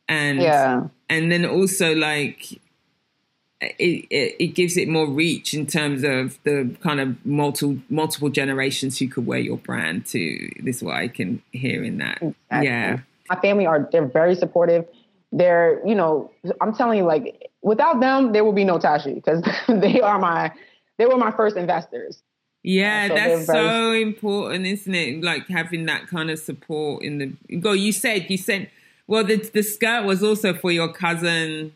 [0.10, 0.88] and yeah.
[1.10, 2.54] and then also like
[3.62, 8.30] it, it, it gives it more reach in terms of the kind of multiple multiple
[8.30, 10.50] generations who could wear your brand to.
[10.60, 12.16] This is what I can hear in that.
[12.16, 12.68] Exactly.
[12.68, 14.88] Yeah, my family are they're very supportive.
[15.32, 19.44] They're you know I'm telling you like without them, there will be no Tashi because
[19.68, 20.52] they are my
[20.98, 22.22] they were my first investors.
[22.62, 25.24] Yeah, so that's very, so important, isn't it?
[25.24, 27.72] Like having that kind of support in the go.
[27.72, 28.70] You said you said
[29.10, 31.74] well, the the skirt was also for your cousin.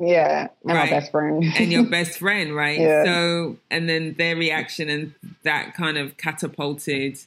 [0.00, 0.90] Yeah, and right?
[0.90, 1.44] my best friend.
[1.56, 2.80] and your best friend, right?
[2.80, 3.04] Yeah.
[3.04, 7.18] So, and then their reaction and that kind of catapulted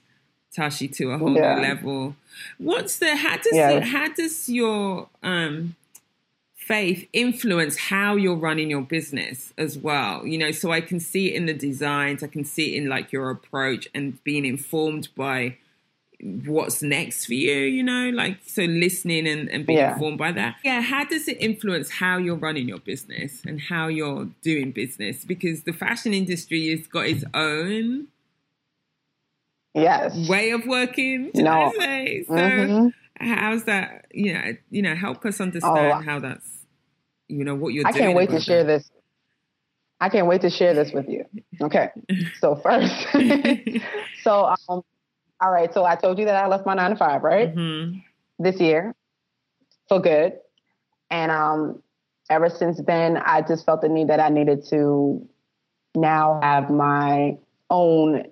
[0.53, 1.55] Tashi to a whole yeah.
[1.55, 2.15] new level.
[2.57, 3.79] What's the how does yeah.
[3.79, 5.75] how does your um
[6.67, 11.29] faith influence how you're running your business as well you know so i can see
[11.29, 15.07] it in the designs i can see it in like your approach and being informed
[15.15, 15.55] by
[16.19, 19.93] what's next for you you know like so listening and, and being yeah.
[19.93, 23.87] informed by that yeah how does it influence how you're running your business and how
[23.87, 28.07] you're doing business because the fashion industry has got its own
[29.73, 31.71] yes way of working no.
[31.77, 32.87] so mm-hmm.
[33.25, 36.56] how's that you know you know help us understand oh, how that's
[37.27, 38.79] you know what you're I can't wait to share that.
[38.79, 38.91] this.
[39.99, 41.25] I can't wait to share this with you.
[41.61, 41.89] Okay.
[42.39, 42.93] so first,
[44.23, 44.83] so um,
[45.39, 45.73] all right.
[45.73, 47.53] So I told you that I left my nine to five, right?
[47.53, 47.99] Mm-hmm.
[48.39, 48.95] This year,
[49.89, 50.33] for good,
[51.09, 51.81] and um,
[52.29, 55.27] ever since then, I just felt the need that I needed to
[55.95, 57.37] now have my
[57.69, 58.25] own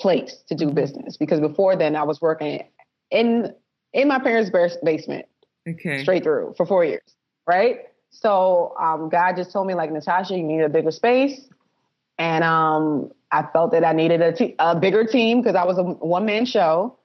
[0.00, 0.74] place to do mm-hmm.
[0.74, 2.62] business because before then I was working
[3.10, 3.54] in
[3.92, 4.50] in my parents'
[4.82, 5.26] basement,
[5.68, 7.14] okay, straight through for four years,
[7.46, 7.87] right?
[8.10, 11.48] So um, God just told me, like, Natasha, you need a bigger space.
[12.18, 15.78] And um, I felt that I needed a, te- a bigger team because I was
[15.78, 16.98] a one man show.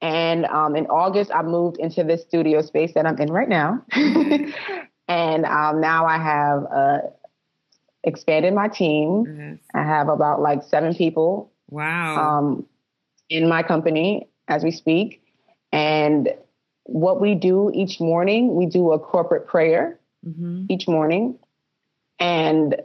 [0.00, 3.84] And um, in August, I moved into this studio space that I'm in right now.
[5.08, 6.98] and um, now I have uh,
[8.04, 9.24] expanded my team.
[9.26, 9.58] Yes.
[9.74, 11.50] I have about like seven people.
[11.68, 12.38] Wow.
[12.38, 12.66] Um,
[13.28, 15.22] in my company as we speak.
[15.72, 16.30] And
[16.88, 20.64] what we do each morning, we do a corporate prayer mm-hmm.
[20.70, 21.38] each morning.
[22.18, 22.80] And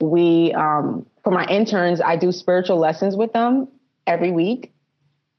[0.00, 3.66] we, um, for my interns, I do spiritual lessons with them
[4.06, 4.72] every week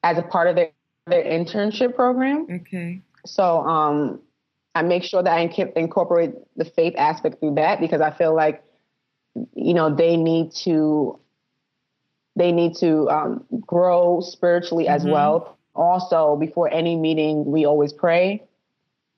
[0.03, 0.71] as a part of their,
[1.07, 2.47] their internship program.
[2.51, 3.01] Okay.
[3.25, 4.19] So um,
[4.75, 5.39] I make sure that I
[5.77, 8.61] incorporate the faith aspect through that because I feel like,
[9.55, 11.17] you know, they need to
[12.35, 14.93] they need to um, grow spiritually mm-hmm.
[14.93, 18.43] as well also before any meeting we always pray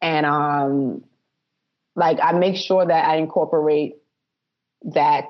[0.02, 1.04] and um
[1.96, 3.96] like i make sure that i incorporate
[4.84, 5.26] that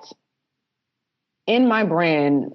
[1.47, 2.53] in my brand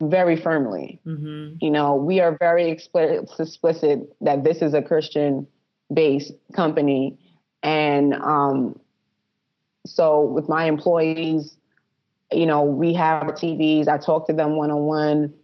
[0.00, 1.54] very firmly mm-hmm.
[1.60, 5.46] you know we are very explicit that this is a christian
[5.92, 7.16] based company
[7.62, 8.78] and um
[9.86, 11.56] so with my employees
[12.32, 13.88] you know, we have TVs.
[13.88, 15.34] I talk to them one on one.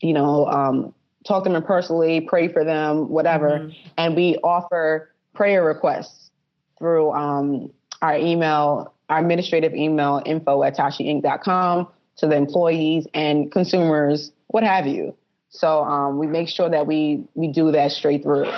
[0.00, 0.93] You know, um,
[1.26, 3.88] talk to them personally, pray for them, whatever, mm-hmm.
[3.96, 6.30] and we offer prayer requests
[6.78, 7.70] through um,
[8.02, 14.86] our email, our administrative email, info at tashiinc.com to the employees and consumers, what have
[14.86, 15.14] you.
[15.50, 18.52] So um, we make sure that we we do that straight through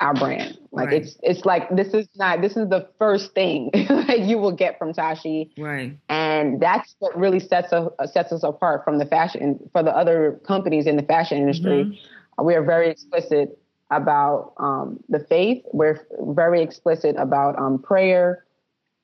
[0.00, 0.58] our brand.
[0.72, 1.02] Like right.
[1.02, 4.78] it's it's like this is not this is the first thing that you will get
[4.78, 5.50] from Tashi.
[5.56, 5.96] Right.
[6.08, 10.40] And that's what really sets us sets us apart from the fashion for the other
[10.46, 11.84] companies in the fashion industry.
[11.84, 12.44] Mm-hmm.
[12.44, 13.58] We are very explicit
[13.90, 15.62] about um, the faith.
[15.72, 18.44] We're very explicit about um, prayer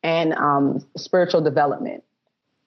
[0.03, 2.05] and um, spiritual development.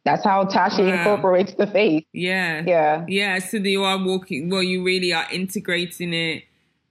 [0.05, 0.99] That's how Tashi wow.
[0.99, 2.05] incorporates the faith.
[2.13, 2.63] Yeah.
[2.65, 3.05] Yeah.
[3.07, 3.39] Yeah.
[3.39, 6.43] So you are walking, well, you really are integrating it.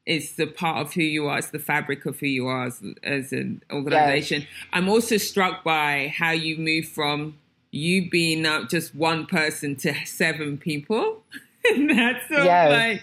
[0.06, 1.38] It's the part of who you are.
[1.38, 4.42] It's the fabric of who you are as, as an organization.
[4.42, 4.50] Yes.
[4.72, 7.38] I'm also struck by how you move from
[7.70, 11.22] you being not just one person to seven people.
[11.70, 12.70] and that's yes.
[12.70, 13.02] like,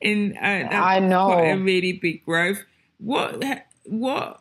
[0.00, 2.64] in uh, I know a really big growth.
[2.98, 3.42] What
[3.84, 4.40] what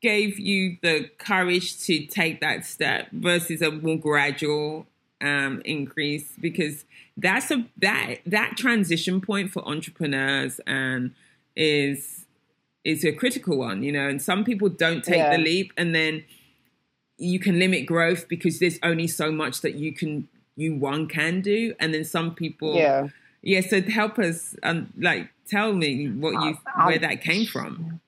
[0.00, 4.86] gave you the courage to take that step versus a more gradual
[5.20, 6.32] um, increase?
[6.40, 6.84] Because
[7.16, 11.14] that's a that that transition point for entrepreneurs and
[11.56, 12.26] is
[12.84, 14.08] is a critical one, you know.
[14.08, 15.36] And some people don't take yeah.
[15.36, 16.24] the leap, and then
[17.16, 21.40] you can limit growth because there's only so much that you can you one can
[21.40, 23.08] do, and then some people yeah
[23.42, 28.00] yeah, so help us, um, like, tell me what you uh, where that came from.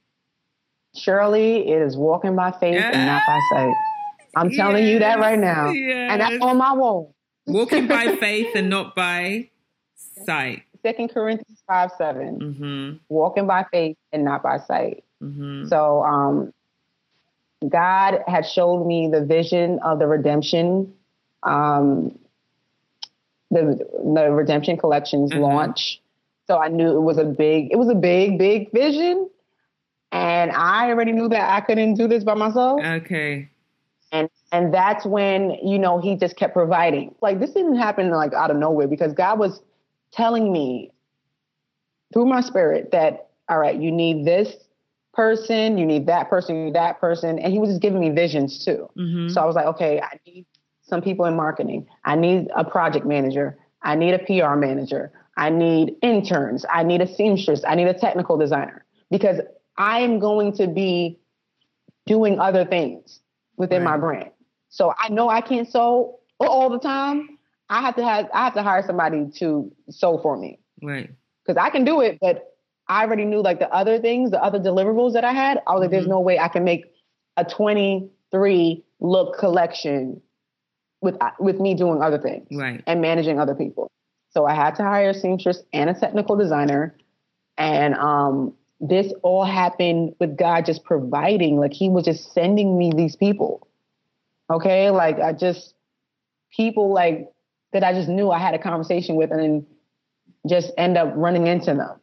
[0.94, 2.90] Surely it is walking by faith yeah.
[2.92, 3.74] and not by sight.
[4.36, 4.56] I'm yes.
[4.56, 6.12] telling you that right now, yes.
[6.12, 7.14] and that's on my wall.
[7.46, 9.50] walking by faith and not by
[10.24, 10.62] sight.
[10.82, 12.96] Second Corinthians five 7 mm-hmm.
[13.08, 15.04] Walking by faith and not by sight.
[15.22, 15.66] Mm-hmm.
[15.68, 16.54] So, um,
[17.68, 20.94] God had showed me the vision of the redemption
[21.42, 22.18] um,
[23.50, 23.78] the
[24.14, 25.40] the Redemption Collections mm-hmm.
[25.40, 26.00] launch.
[26.46, 29.28] So I knew it was a big, it was a big, big vision.
[30.12, 32.80] And I already knew that I couldn't do this by myself.
[32.84, 33.48] Okay.
[34.12, 37.14] And and that's when, you know, he just kept providing.
[37.20, 39.60] Like this didn't happen like out of nowhere because God was
[40.12, 40.92] telling me
[42.12, 44.56] through my spirit that, all right, you need this
[45.14, 47.38] person, you need that person, you need that person.
[47.38, 48.88] And he was just giving me visions too.
[48.96, 49.28] Mm-hmm.
[49.28, 50.46] So I was like, okay, I need
[50.82, 51.86] some people in marketing.
[52.04, 53.58] I need a project manager.
[53.82, 55.12] I need a PR manager.
[55.36, 56.66] I need interns.
[56.68, 57.62] I need a seamstress.
[57.66, 59.40] I need a technical designer because
[59.76, 61.18] I am going to be
[62.06, 63.20] doing other things
[63.60, 63.92] within right.
[63.92, 64.30] my brand.
[64.70, 67.38] So I know I can't sew all the time.
[67.68, 70.58] I have to have I have to hire somebody to sew for me.
[70.82, 71.10] Right.
[71.44, 72.56] Because I can do it, but
[72.88, 75.62] I already knew like the other things, the other deliverables that I had.
[75.66, 75.92] I was like, mm-hmm.
[75.92, 76.86] there's no way I can make
[77.36, 80.22] a 23 look collection
[81.02, 82.82] with with me doing other things right.
[82.86, 83.90] and managing other people.
[84.30, 86.96] So I had to hire a seamstress and a technical designer,
[87.58, 91.58] and um, this all happened with God just providing.
[91.58, 93.66] Like He was just sending me these people.
[94.50, 95.74] Okay, like I just
[96.56, 97.28] people like
[97.72, 99.66] that I just knew I had a conversation with, and then
[100.48, 102.00] just end up running into them.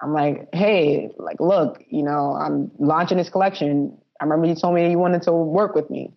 [0.00, 3.96] I'm like, hey, like, look, you know, I'm launching this collection.
[4.20, 6.12] I remember you told me you wanted to work with me.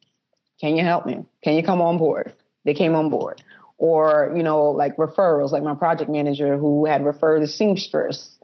[0.59, 1.25] Can you help me?
[1.43, 2.33] Can you come on board?
[2.65, 3.41] They came on board.
[3.77, 8.38] Or, you know, like referrals, like my project manager who had referred a seamstress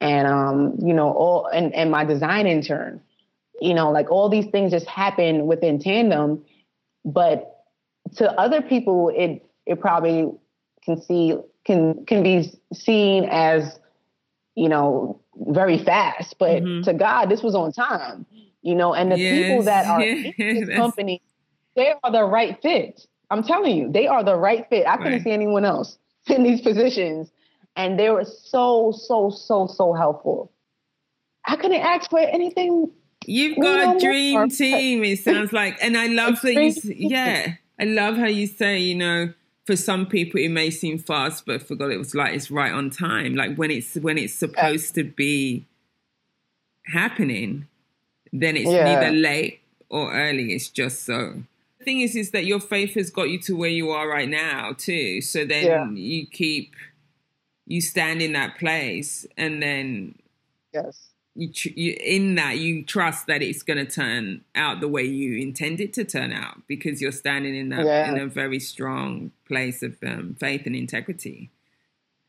[0.00, 3.00] and, um, you know, all, and, and my design intern,
[3.60, 6.44] you know, like all these things just happen within tandem.
[7.04, 7.64] But
[8.16, 10.30] to other people, it, it probably
[10.84, 13.78] can see, can, can be seen as,
[14.54, 16.36] you know, very fast.
[16.38, 16.82] But mm-hmm.
[16.82, 18.26] to God, this was on time
[18.60, 21.22] you know, and the yes, people that are yes, in this company
[21.78, 23.06] they are the right fit.
[23.30, 24.86] I'm telling you, they are the right fit.
[24.86, 25.22] I couldn't right.
[25.22, 27.30] see anyone else in these positions.
[27.78, 30.52] And they were so, so, so, so helpful.
[31.46, 32.90] I couldn't ask for anything.
[33.24, 35.78] You've got a dream team, it sounds like.
[35.80, 39.32] And I love that you, yeah, I love how you say, you know,
[39.64, 42.72] for some people it may seem fast, but for God, it was like it's right
[42.72, 43.34] on time.
[43.34, 45.02] Like when it's when it's supposed yeah.
[45.04, 45.66] to be
[46.86, 47.68] happening,
[48.32, 48.84] then it's yeah.
[48.84, 50.52] neither late or early.
[50.52, 51.42] It's just so
[51.78, 54.28] The thing is, is that your faith has got you to where you are right
[54.28, 55.20] now too.
[55.20, 55.90] So then yeah.
[55.90, 56.74] you keep,
[57.68, 60.14] you stand in that place, and then
[60.72, 65.02] yes, you, you in that you trust that it's going to turn out the way
[65.02, 68.10] you intend it to turn out because you're standing in that yeah.
[68.10, 71.50] in a very strong place of um, faith and integrity.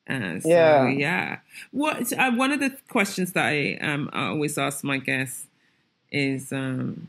[0.09, 1.37] Uh, so, yeah, yeah.
[1.71, 5.47] What uh, one of the questions that I um, I always ask my guests
[6.11, 7.07] is um,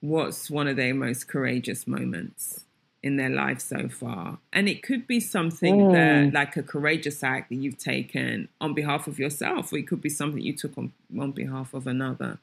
[0.00, 2.65] what's one of their most courageous moments?
[3.06, 4.38] In their life so far.
[4.52, 5.92] And it could be something mm.
[5.92, 10.02] that, like a courageous act that you've taken on behalf of yourself, or it could
[10.02, 12.38] be something you took on, on behalf of another.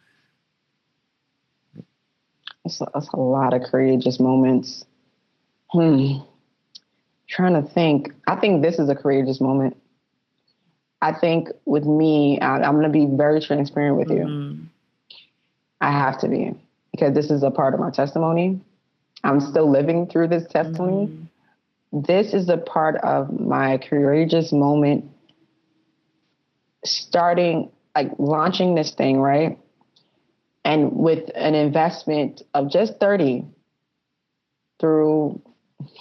[2.66, 4.86] It's a, it's a lot of courageous moments.
[5.72, 6.20] Hmm.
[7.28, 8.14] Trying to think.
[8.26, 9.76] I think this is a courageous moment.
[11.02, 14.24] I think with me, I, am going to be very transparent with you.
[14.24, 14.64] Mm-hmm.
[15.82, 16.54] I have to be
[16.92, 18.62] because this is a part of my testimony.
[19.24, 21.08] I'm still living through this testimony.
[21.08, 22.02] Mm-hmm.
[22.02, 25.06] This is a part of my courageous moment
[26.84, 29.58] starting, like launching this thing, right?
[30.66, 33.46] And with an investment of just 30
[34.80, 35.42] through,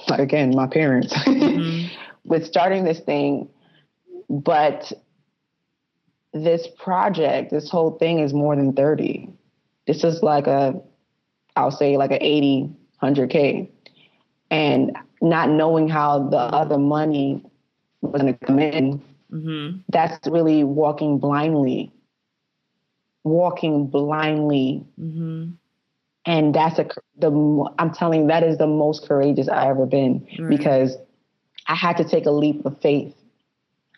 [0.08, 1.94] again, my parents, mm-hmm.
[2.24, 3.48] with starting this thing.
[4.28, 4.92] But
[6.32, 9.28] this project, this whole thing is more than 30.
[9.86, 10.80] This is like a,
[11.54, 12.70] I'll say like an 80,
[13.03, 13.68] 100K.
[14.50, 17.42] And not knowing how the other money
[18.03, 19.78] was going to come in, mm-hmm.
[19.88, 21.90] that's really walking blindly.
[23.24, 24.84] Walking blindly.
[25.00, 25.53] Mm-hmm.
[26.26, 26.88] And that's a,
[27.18, 27.30] the,
[27.78, 30.48] I'm telling you, that is the most courageous I ever been right.
[30.48, 30.96] because
[31.66, 33.14] I had to take a leap of faith.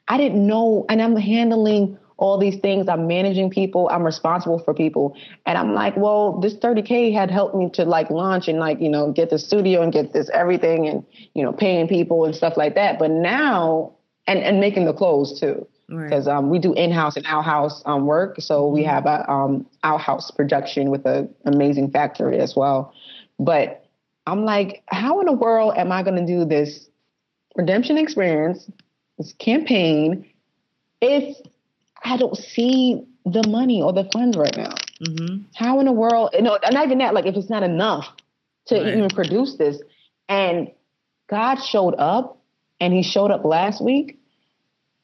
[0.08, 2.88] I didn't know, and I'm handling all these things.
[2.88, 3.88] I'm managing people.
[3.90, 5.16] I'm responsible for people.
[5.46, 8.88] And I'm like, well, this 30K had helped me to like launch and like, you
[8.88, 11.04] know, get the studio and get this everything and,
[11.34, 12.98] you know, paying people and stuff like that.
[12.98, 13.92] But now,
[14.26, 15.66] and, and making the clothes too.
[15.86, 16.36] Because right.
[16.36, 18.90] um, we do in-house and out-house um, work, so we mm-hmm.
[18.90, 22.94] have a um, out-house production with an amazing factory as well.
[23.38, 23.86] But
[24.26, 26.88] I'm like, how in the world am I going to do this
[27.54, 28.70] redemption experience,
[29.18, 30.26] this campaign,
[31.02, 31.36] if
[32.04, 34.74] I don't see the money or the funds right now.
[35.02, 35.44] Mm-hmm.
[35.54, 36.34] How in the world?
[36.38, 37.14] No, not even that.
[37.14, 38.06] Like, if it's not enough
[38.66, 38.94] to right.
[38.94, 39.80] even produce this,
[40.28, 40.70] and
[41.28, 42.38] God showed up,
[42.78, 44.20] and He showed up last week,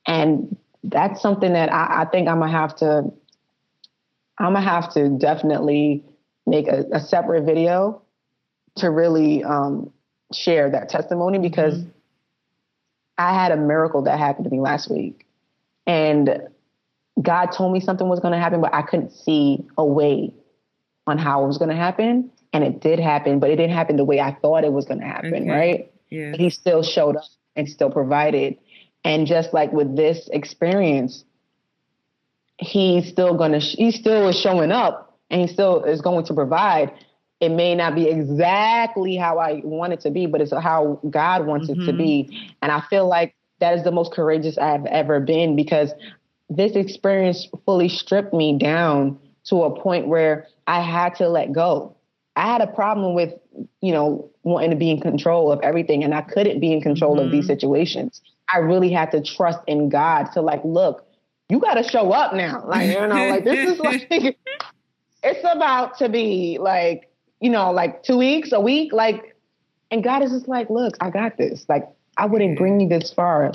[0.06, 3.10] and that's something that I, I think I'm gonna have to.
[4.38, 6.04] I'm gonna have to definitely
[6.46, 8.02] make a, a separate video
[8.76, 9.92] to really um,
[10.32, 11.90] share that testimony because mm-hmm.
[13.18, 15.26] I had a miracle that happened to me last week,
[15.86, 16.48] and
[17.20, 20.32] God told me something was going to happen, but I couldn't see a way
[21.06, 22.30] on how it was going to happen.
[22.52, 25.00] And it did happen, but it didn't happen the way I thought it was going
[25.00, 25.50] to happen, okay.
[25.50, 25.92] right?
[26.08, 26.32] Yeah.
[26.36, 28.56] He still showed up and still provided.
[29.04, 31.24] And just like with this experience,
[32.58, 36.34] he's still going to, he still is showing up and he still is going to
[36.34, 36.92] provide.
[37.40, 41.46] It may not be exactly how I want it to be, but it's how God
[41.46, 41.82] wants mm-hmm.
[41.82, 42.28] it to be.
[42.30, 42.52] Mm-hmm.
[42.62, 45.92] And I feel like that is the most courageous I've ever been because
[46.50, 51.96] this experience fully stripped me down to a point where I had to let go.
[52.36, 53.32] I had a problem with,
[53.80, 57.16] you know, wanting to be in control of everything and I couldn't be in control
[57.16, 57.26] mm-hmm.
[57.26, 57.52] of these mm-hmm.
[57.52, 58.20] situations.
[58.52, 61.06] I really had to trust in God to like, look,
[61.48, 62.64] you got to show up now.
[62.66, 64.08] Like, you know, like this is like,
[65.22, 69.36] it's about to be like, you know, like two weeks, a week, like,
[69.90, 71.64] and God is just like, look, I got this.
[71.68, 73.52] Like, I wouldn't bring you this far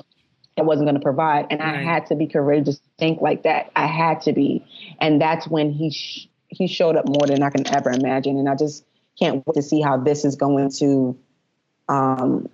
[0.57, 1.47] I wasn't going to provide.
[1.49, 1.75] And right.
[1.75, 3.71] I had to be courageous to think like that.
[3.75, 4.65] I had to be.
[4.99, 8.37] And that's when he, sh- he showed up more than I can ever imagine.
[8.37, 8.85] And I just
[9.19, 11.17] can't wait to see how this is going to
[11.89, 12.49] um,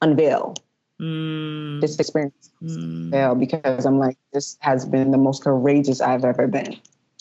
[0.00, 0.54] unveil
[1.00, 1.80] mm.
[1.80, 2.50] this experience.
[2.62, 2.76] Mm.
[2.76, 6.76] Unveil because I'm like, this has been the most courageous I've ever been,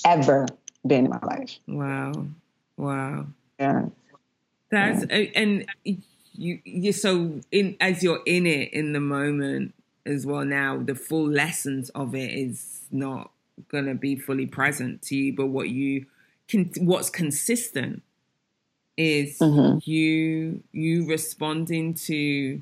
[0.06, 0.48] ever
[0.86, 1.58] been in my life.
[1.68, 2.28] Wow.
[2.78, 3.28] Wow.
[3.60, 3.86] Yeah.
[4.72, 5.26] That's, yeah.
[5.36, 5.66] and
[6.34, 9.74] you, you so in, as you're in it in the moment,
[10.10, 13.32] as well now the full lessons of it is not
[13.70, 16.06] going to be fully present to you but what you
[16.48, 18.02] can what's consistent
[18.98, 19.78] is mm-hmm.
[19.90, 22.62] you you responding to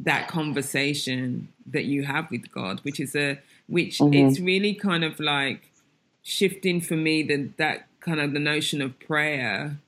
[0.00, 4.12] that conversation that you have with God which is a which mm-hmm.
[4.14, 5.70] it's really kind of like
[6.22, 9.78] shifting for me the that kind of the notion of prayer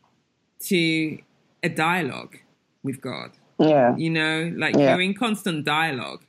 [0.61, 1.19] to
[1.63, 2.37] a dialogue
[2.83, 4.91] with God yeah you know like yeah.
[4.91, 6.23] you're in constant dialogue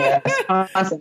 [0.00, 0.44] yes.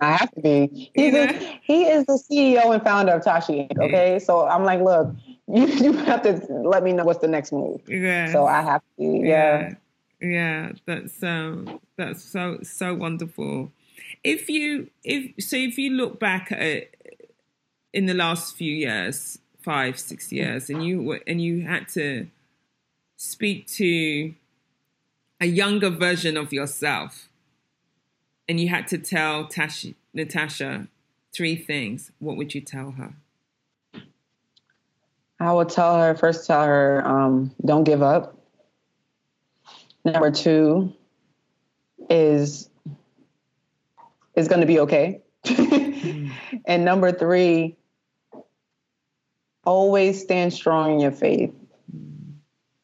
[0.02, 0.92] I have to be.
[0.94, 1.28] He's a,
[1.64, 3.68] he is the CEO and founder of Tashi.
[3.78, 5.14] Okay, so I'm like, look,
[5.48, 7.82] you you have to let me know what's the next move.
[7.88, 8.32] Yeah.
[8.32, 9.04] So I have to.
[9.04, 9.74] Yeah.
[10.22, 13.72] Yeah, yeah that's so that's so so wonderful.
[14.24, 16.96] If you if so, if you look back at
[17.94, 22.28] in the last few years, five six years, and you and you had to
[23.16, 24.34] speak to
[25.42, 27.29] a younger version of yourself
[28.50, 30.88] and you had to tell Tash- Natasha
[31.32, 33.14] three things, what would you tell her?
[35.40, 38.36] I would tell her first tell her um, don't give up.
[40.04, 40.94] Number two
[42.10, 42.70] is
[44.36, 45.22] is going to be okay.
[45.46, 46.32] mm.
[46.66, 47.78] And number three,
[49.66, 51.54] always stand strong in your faith
[51.96, 52.34] mm.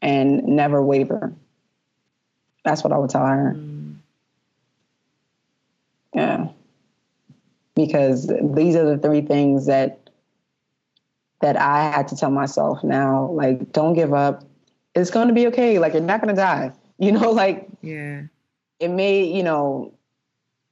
[0.02, 1.34] and never waver.
[2.64, 3.54] That's what I would tell her.
[3.56, 3.75] Mm.
[6.16, 6.48] Yeah.
[7.76, 10.10] Because these are the three things that
[11.42, 13.30] that I had to tell myself now.
[13.32, 14.44] Like, don't give up.
[14.96, 15.78] It's going to be okay.
[15.78, 16.72] Like, you're not going to die.
[16.98, 18.22] You know, like, yeah,
[18.80, 19.94] it may, you know,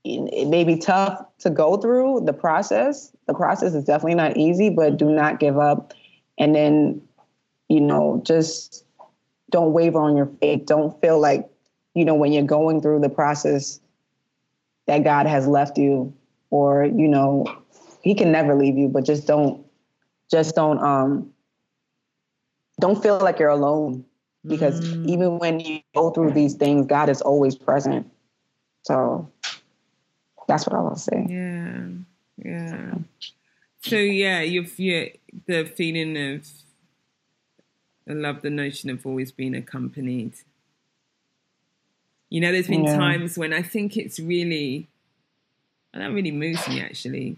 [0.06, 3.12] it may be tough to go through the process.
[3.28, 5.92] The process is definitely not easy, but do not give up.
[6.38, 7.02] And then,
[7.68, 8.86] you know, just
[9.50, 10.66] don't waver on your faith.
[10.66, 11.50] Don't feel like,
[11.94, 13.82] you know, when you're going through the process
[14.88, 16.14] that God has left you
[16.50, 17.46] or, you know,
[18.02, 19.66] he can never leave you, but just don't
[20.30, 21.32] just don't um
[22.80, 24.04] don't feel like you're alone
[24.46, 25.08] because mm.
[25.08, 28.10] even when you go through these things god is always present.
[28.82, 29.30] So
[30.48, 31.26] that's what i will say.
[31.30, 31.88] Yeah
[32.38, 32.96] yeah.
[33.82, 35.06] So yeah you've yeah
[35.46, 36.48] the feeling of
[38.10, 40.34] i love the notion of always being accompanied
[42.34, 42.98] you know there's been yeah.
[42.98, 44.88] times when i think it's really
[45.94, 47.38] and that really moves me actually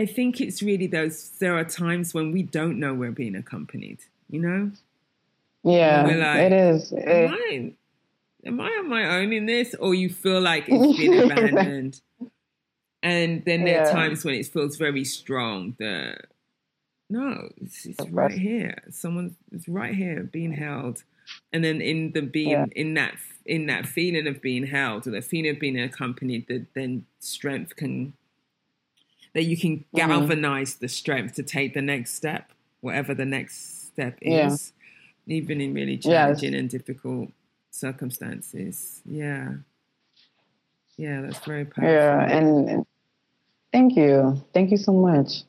[0.00, 1.28] I think it's really those.
[1.40, 3.98] There are times when we don't know we're being accompanied.
[4.30, 4.70] You know.
[5.62, 6.90] Yeah, like, it is.
[6.94, 7.72] Am I,
[8.46, 12.00] am I on my own in this, or you feel like it's been abandoned?
[13.02, 13.88] and then there yeah.
[13.90, 15.76] are times when it feels very strong.
[15.78, 16.28] That
[17.10, 18.82] no, it's, it's right here.
[18.90, 21.02] Someone is right here, being held.
[21.52, 22.66] And then in the being yeah.
[22.76, 26.66] in that in that feeling of being held, or the feeling of being accompanied, that
[26.74, 28.12] then strength can
[29.34, 29.96] that you can mm-hmm.
[29.96, 30.84] galvanize mm-hmm.
[30.84, 32.50] the strength to take the next step,
[32.80, 34.72] whatever the next step is,
[35.26, 35.36] yeah.
[35.36, 36.60] even in really challenging yes.
[36.60, 37.30] and difficult
[37.70, 39.02] circumstances.
[39.04, 39.54] Yeah.
[40.96, 41.90] Yeah, that's very powerful.
[41.90, 42.84] Yeah, and
[43.72, 44.42] thank you.
[44.52, 45.44] Thank you so much.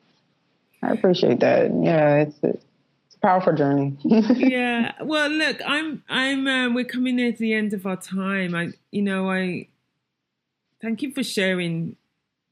[0.82, 1.72] I appreciate that.
[1.84, 2.40] Yeah, it's,
[3.22, 3.98] powerful journey.
[4.04, 4.94] yeah.
[5.02, 8.56] Well, look, I'm I'm uh, we're coming near the end of our time.
[8.56, 9.68] I you know, I
[10.82, 11.96] thank you for sharing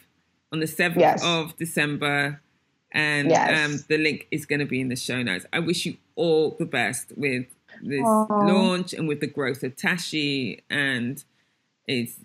[0.51, 1.23] on the 7th yes.
[1.23, 2.41] of December.
[2.91, 3.65] And yes.
[3.65, 5.45] um, the link is going to be in the show notes.
[5.51, 7.47] I wish you all the best with
[7.81, 8.29] this Aww.
[8.29, 10.63] launch and with the growth of Tashi.
[10.69, 11.23] And
[11.85, 12.15] it's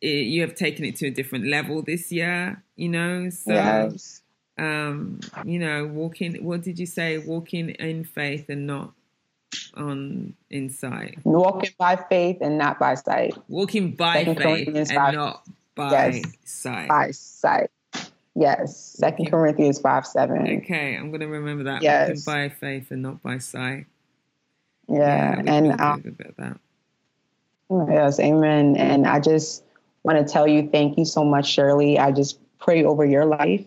[0.00, 3.30] it, you have taken it to a different level this year, you know?
[3.30, 4.22] So, yes.
[4.58, 7.18] um, you know, walking, what did you say?
[7.18, 8.92] Walking in faith and not
[9.76, 11.18] on inside.
[11.24, 13.36] Walking by faith and not by sight.
[13.48, 16.88] Walking by Second faith and not by yes, sight.
[16.88, 17.70] By sight.
[18.34, 18.76] Yes.
[18.76, 19.30] Second okay.
[19.30, 20.62] Corinthians five seven.
[20.62, 21.82] Okay, I'm gonna remember that.
[21.82, 22.08] Yes.
[22.08, 23.86] Walking by faith and not by sight.
[24.88, 26.58] Yeah, yeah and um, about that.
[27.90, 28.76] Yes, amen.
[28.76, 29.64] And I just
[30.02, 31.98] want to tell you thank you so much, Shirley.
[31.98, 33.64] I just pray over your life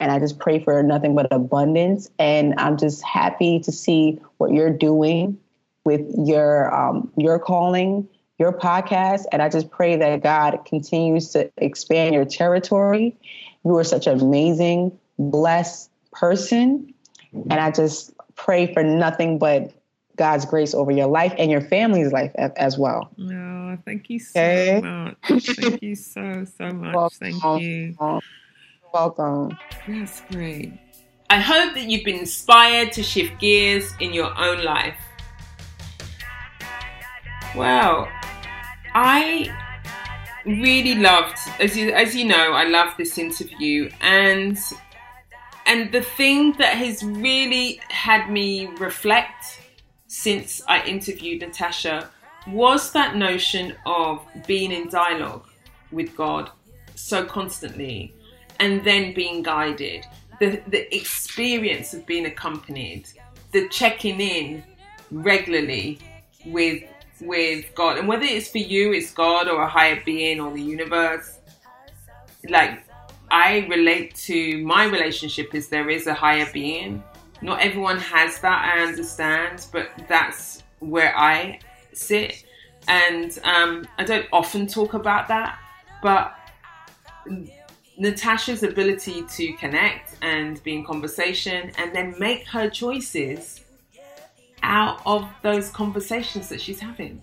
[0.00, 2.10] and I just pray for nothing but abundance.
[2.18, 5.38] And I'm just happy to see what you're doing
[5.84, 11.50] with your um, your calling, your podcast, and I just pray that God continues to
[11.56, 13.16] expand your territory.
[13.64, 16.92] You are such an amazing, blessed person,
[17.32, 19.72] and I just pray for nothing but
[20.16, 23.10] God's grace over your life and your family's life as well.
[23.20, 24.80] Oh, thank you so okay.
[24.82, 25.46] much.
[25.46, 27.14] Thank you so so much.
[27.14, 27.96] Thank you.
[28.92, 29.58] Welcome.
[29.86, 30.72] That's great.
[31.28, 34.96] I hope that you've been inspired to shift gears in your own life.
[37.54, 38.08] Well,
[38.94, 39.50] I
[40.44, 44.56] really loved, as you as you know, I love this interview, and
[45.66, 49.60] and the thing that has really had me reflect
[50.06, 52.08] since I interviewed Natasha
[52.46, 55.48] was that notion of being in dialogue
[55.90, 56.50] with God
[56.94, 58.14] so constantly
[58.60, 60.04] and then being guided,
[60.40, 63.08] the, the experience of being accompanied,
[63.52, 64.62] the checking in
[65.10, 65.98] regularly
[66.46, 66.82] with
[67.20, 70.60] with God, and whether it's for you, it's God or a higher being or the
[70.60, 71.38] universe.
[72.48, 72.84] Like
[73.30, 77.02] I relate to my relationship is there is a higher being.
[77.42, 81.60] Not everyone has that, I understand, but that's where I
[81.92, 82.44] sit.
[82.88, 85.58] And um, I don't often talk about that,
[86.02, 86.34] but
[87.98, 93.60] Natasha's ability to connect and be in conversation and then make her choices
[94.62, 97.22] out of those conversations that she's having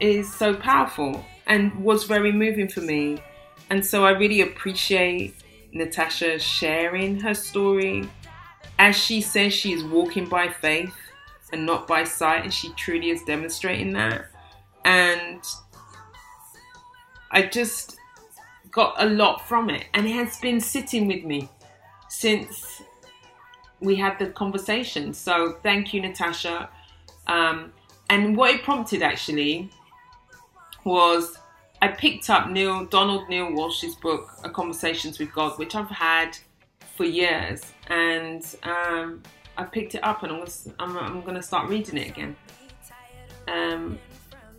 [0.00, 3.22] is so powerful and was very moving for me.
[3.70, 5.34] And so I really appreciate
[5.72, 8.08] Natasha sharing her story.
[8.78, 10.94] As she says, she is walking by faith
[11.52, 14.26] and not by sight, and she truly is demonstrating that.
[14.84, 15.40] And
[17.30, 17.96] I just
[18.76, 21.48] got a lot from it, and it has been sitting with me
[22.08, 22.82] since
[23.80, 25.14] we had the conversation.
[25.14, 26.68] So thank you, Natasha.
[27.26, 27.72] Um,
[28.10, 29.70] and what it prompted actually
[30.84, 31.38] was
[31.80, 36.36] I picked up Neale Donald Neale Walsch's book, A Conversations with God, which I've had
[36.96, 39.22] for years, and um,
[39.56, 42.36] I picked it up and I'm gonna, I'm, I'm gonna start reading it again.
[43.48, 43.98] Um,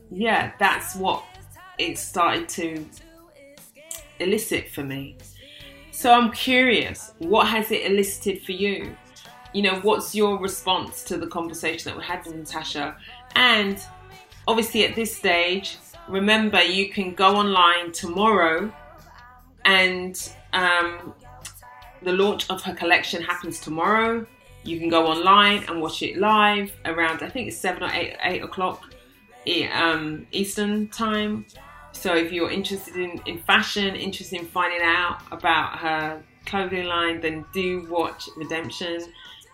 [0.09, 1.23] yeah, that's what
[1.77, 2.85] it started to
[4.19, 5.17] elicit for me.
[5.91, 8.95] So I'm curious, what has it elicited for you?
[9.53, 12.95] You know, what's your response to the conversation that we had with Natasha?
[13.35, 13.83] And
[14.47, 18.71] obviously, at this stage, remember you can go online tomorrow
[19.65, 21.13] and um,
[22.01, 24.25] the launch of her collection happens tomorrow.
[24.63, 28.17] You can go online and watch it live around, I think it's 7 or 8,
[28.23, 28.93] 8 o'clock
[29.73, 31.45] um, Eastern time.
[31.97, 37.21] So if you're interested in, in fashion, interested in finding out about her clothing line,
[37.21, 39.01] then do watch Redemption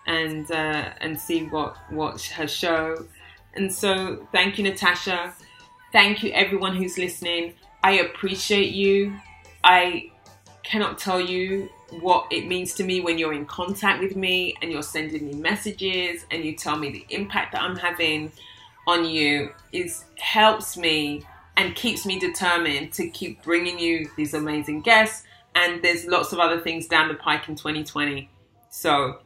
[0.06, 3.06] and uh, and see what what her show.
[3.54, 5.32] And so thank you, Natasha.
[5.90, 7.54] Thank you, everyone who's listening.
[7.82, 9.14] I appreciate you.
[9.62, 10.10] I
[10.62, 11.70] cannot tell you
[12.00, 15.34] what it means to me when you're in contact with me and you're sending me
[15.34, 18.32] messages and you tell me the impact that I'm having
[18.86, 21.24] on you is helps me
[21.56, 25.24] and keeps me determined to keep bringing you these amazing guests.
[25.54, 28.28] And there's lots of other things down the pike in 2020.
[28.70, 29.20] So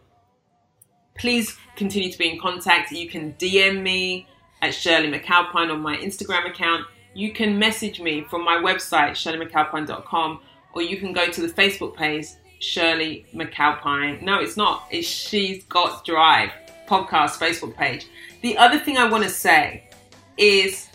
[1.18, 2.93] please continue to be in contact.
[2.93, 4.26] You can DM me
[4.61, 6.87] at Shirley McAlpine on my Instagram account.
[7.14, 10.41] You can message me from my website, shirleymcalpine.com,
[10.74, 12.26] or you can go to the Facebook page,
[12.61, 14.22] Shirley McAlpine.
[14.22, 14.87] No, it's not.
[14.91, 16.51] It's She's Got Drive
[16.87, 18.07] podcast Facebook page.
[18.43, 19.89] The other thing I want to say
[20.37, 20.88] is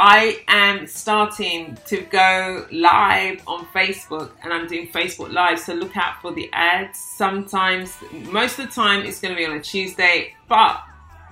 [0.00, 5.96] I am starting to go live on Facebook and I'm doing Facebook Live, so look
[5.96, 7.00] out for the ads.
[7.00, 7.96] Sometimes,
[8.30, 10.80] most of the time, it's going to be on a Tuesday, but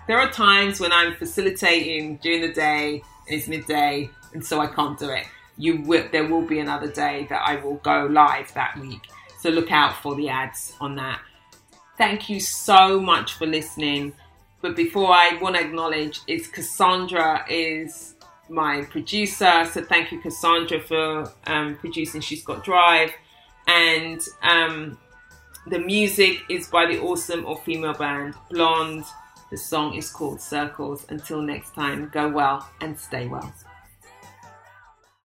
[0.09, 4.67] there are times when I'm facilitating during the day and it's midday, and so I
[4.67, 5.27] can't do it.
[5.57, 9.03] You will, there will be another day that I will go live that week,
[9.39, 11.21] so look out for the ads on that.
[11.99, 14.13] Thank you so much for listening.
[14.61, 18.16] But before I want to acknowledge, is Cassandra is
[18.49, 19.65] my producer.
[19.73, 23.13] So thank you, Cassandra, for um, producing She's Got Drive.
[23.67, 24.99] And um,
[25.67, 29.05] the music is by the awesome or female band Blonde.
[29.51, 31.07] The song is called Circles.
[31.09, 33.53] Until next time, go well and stay well.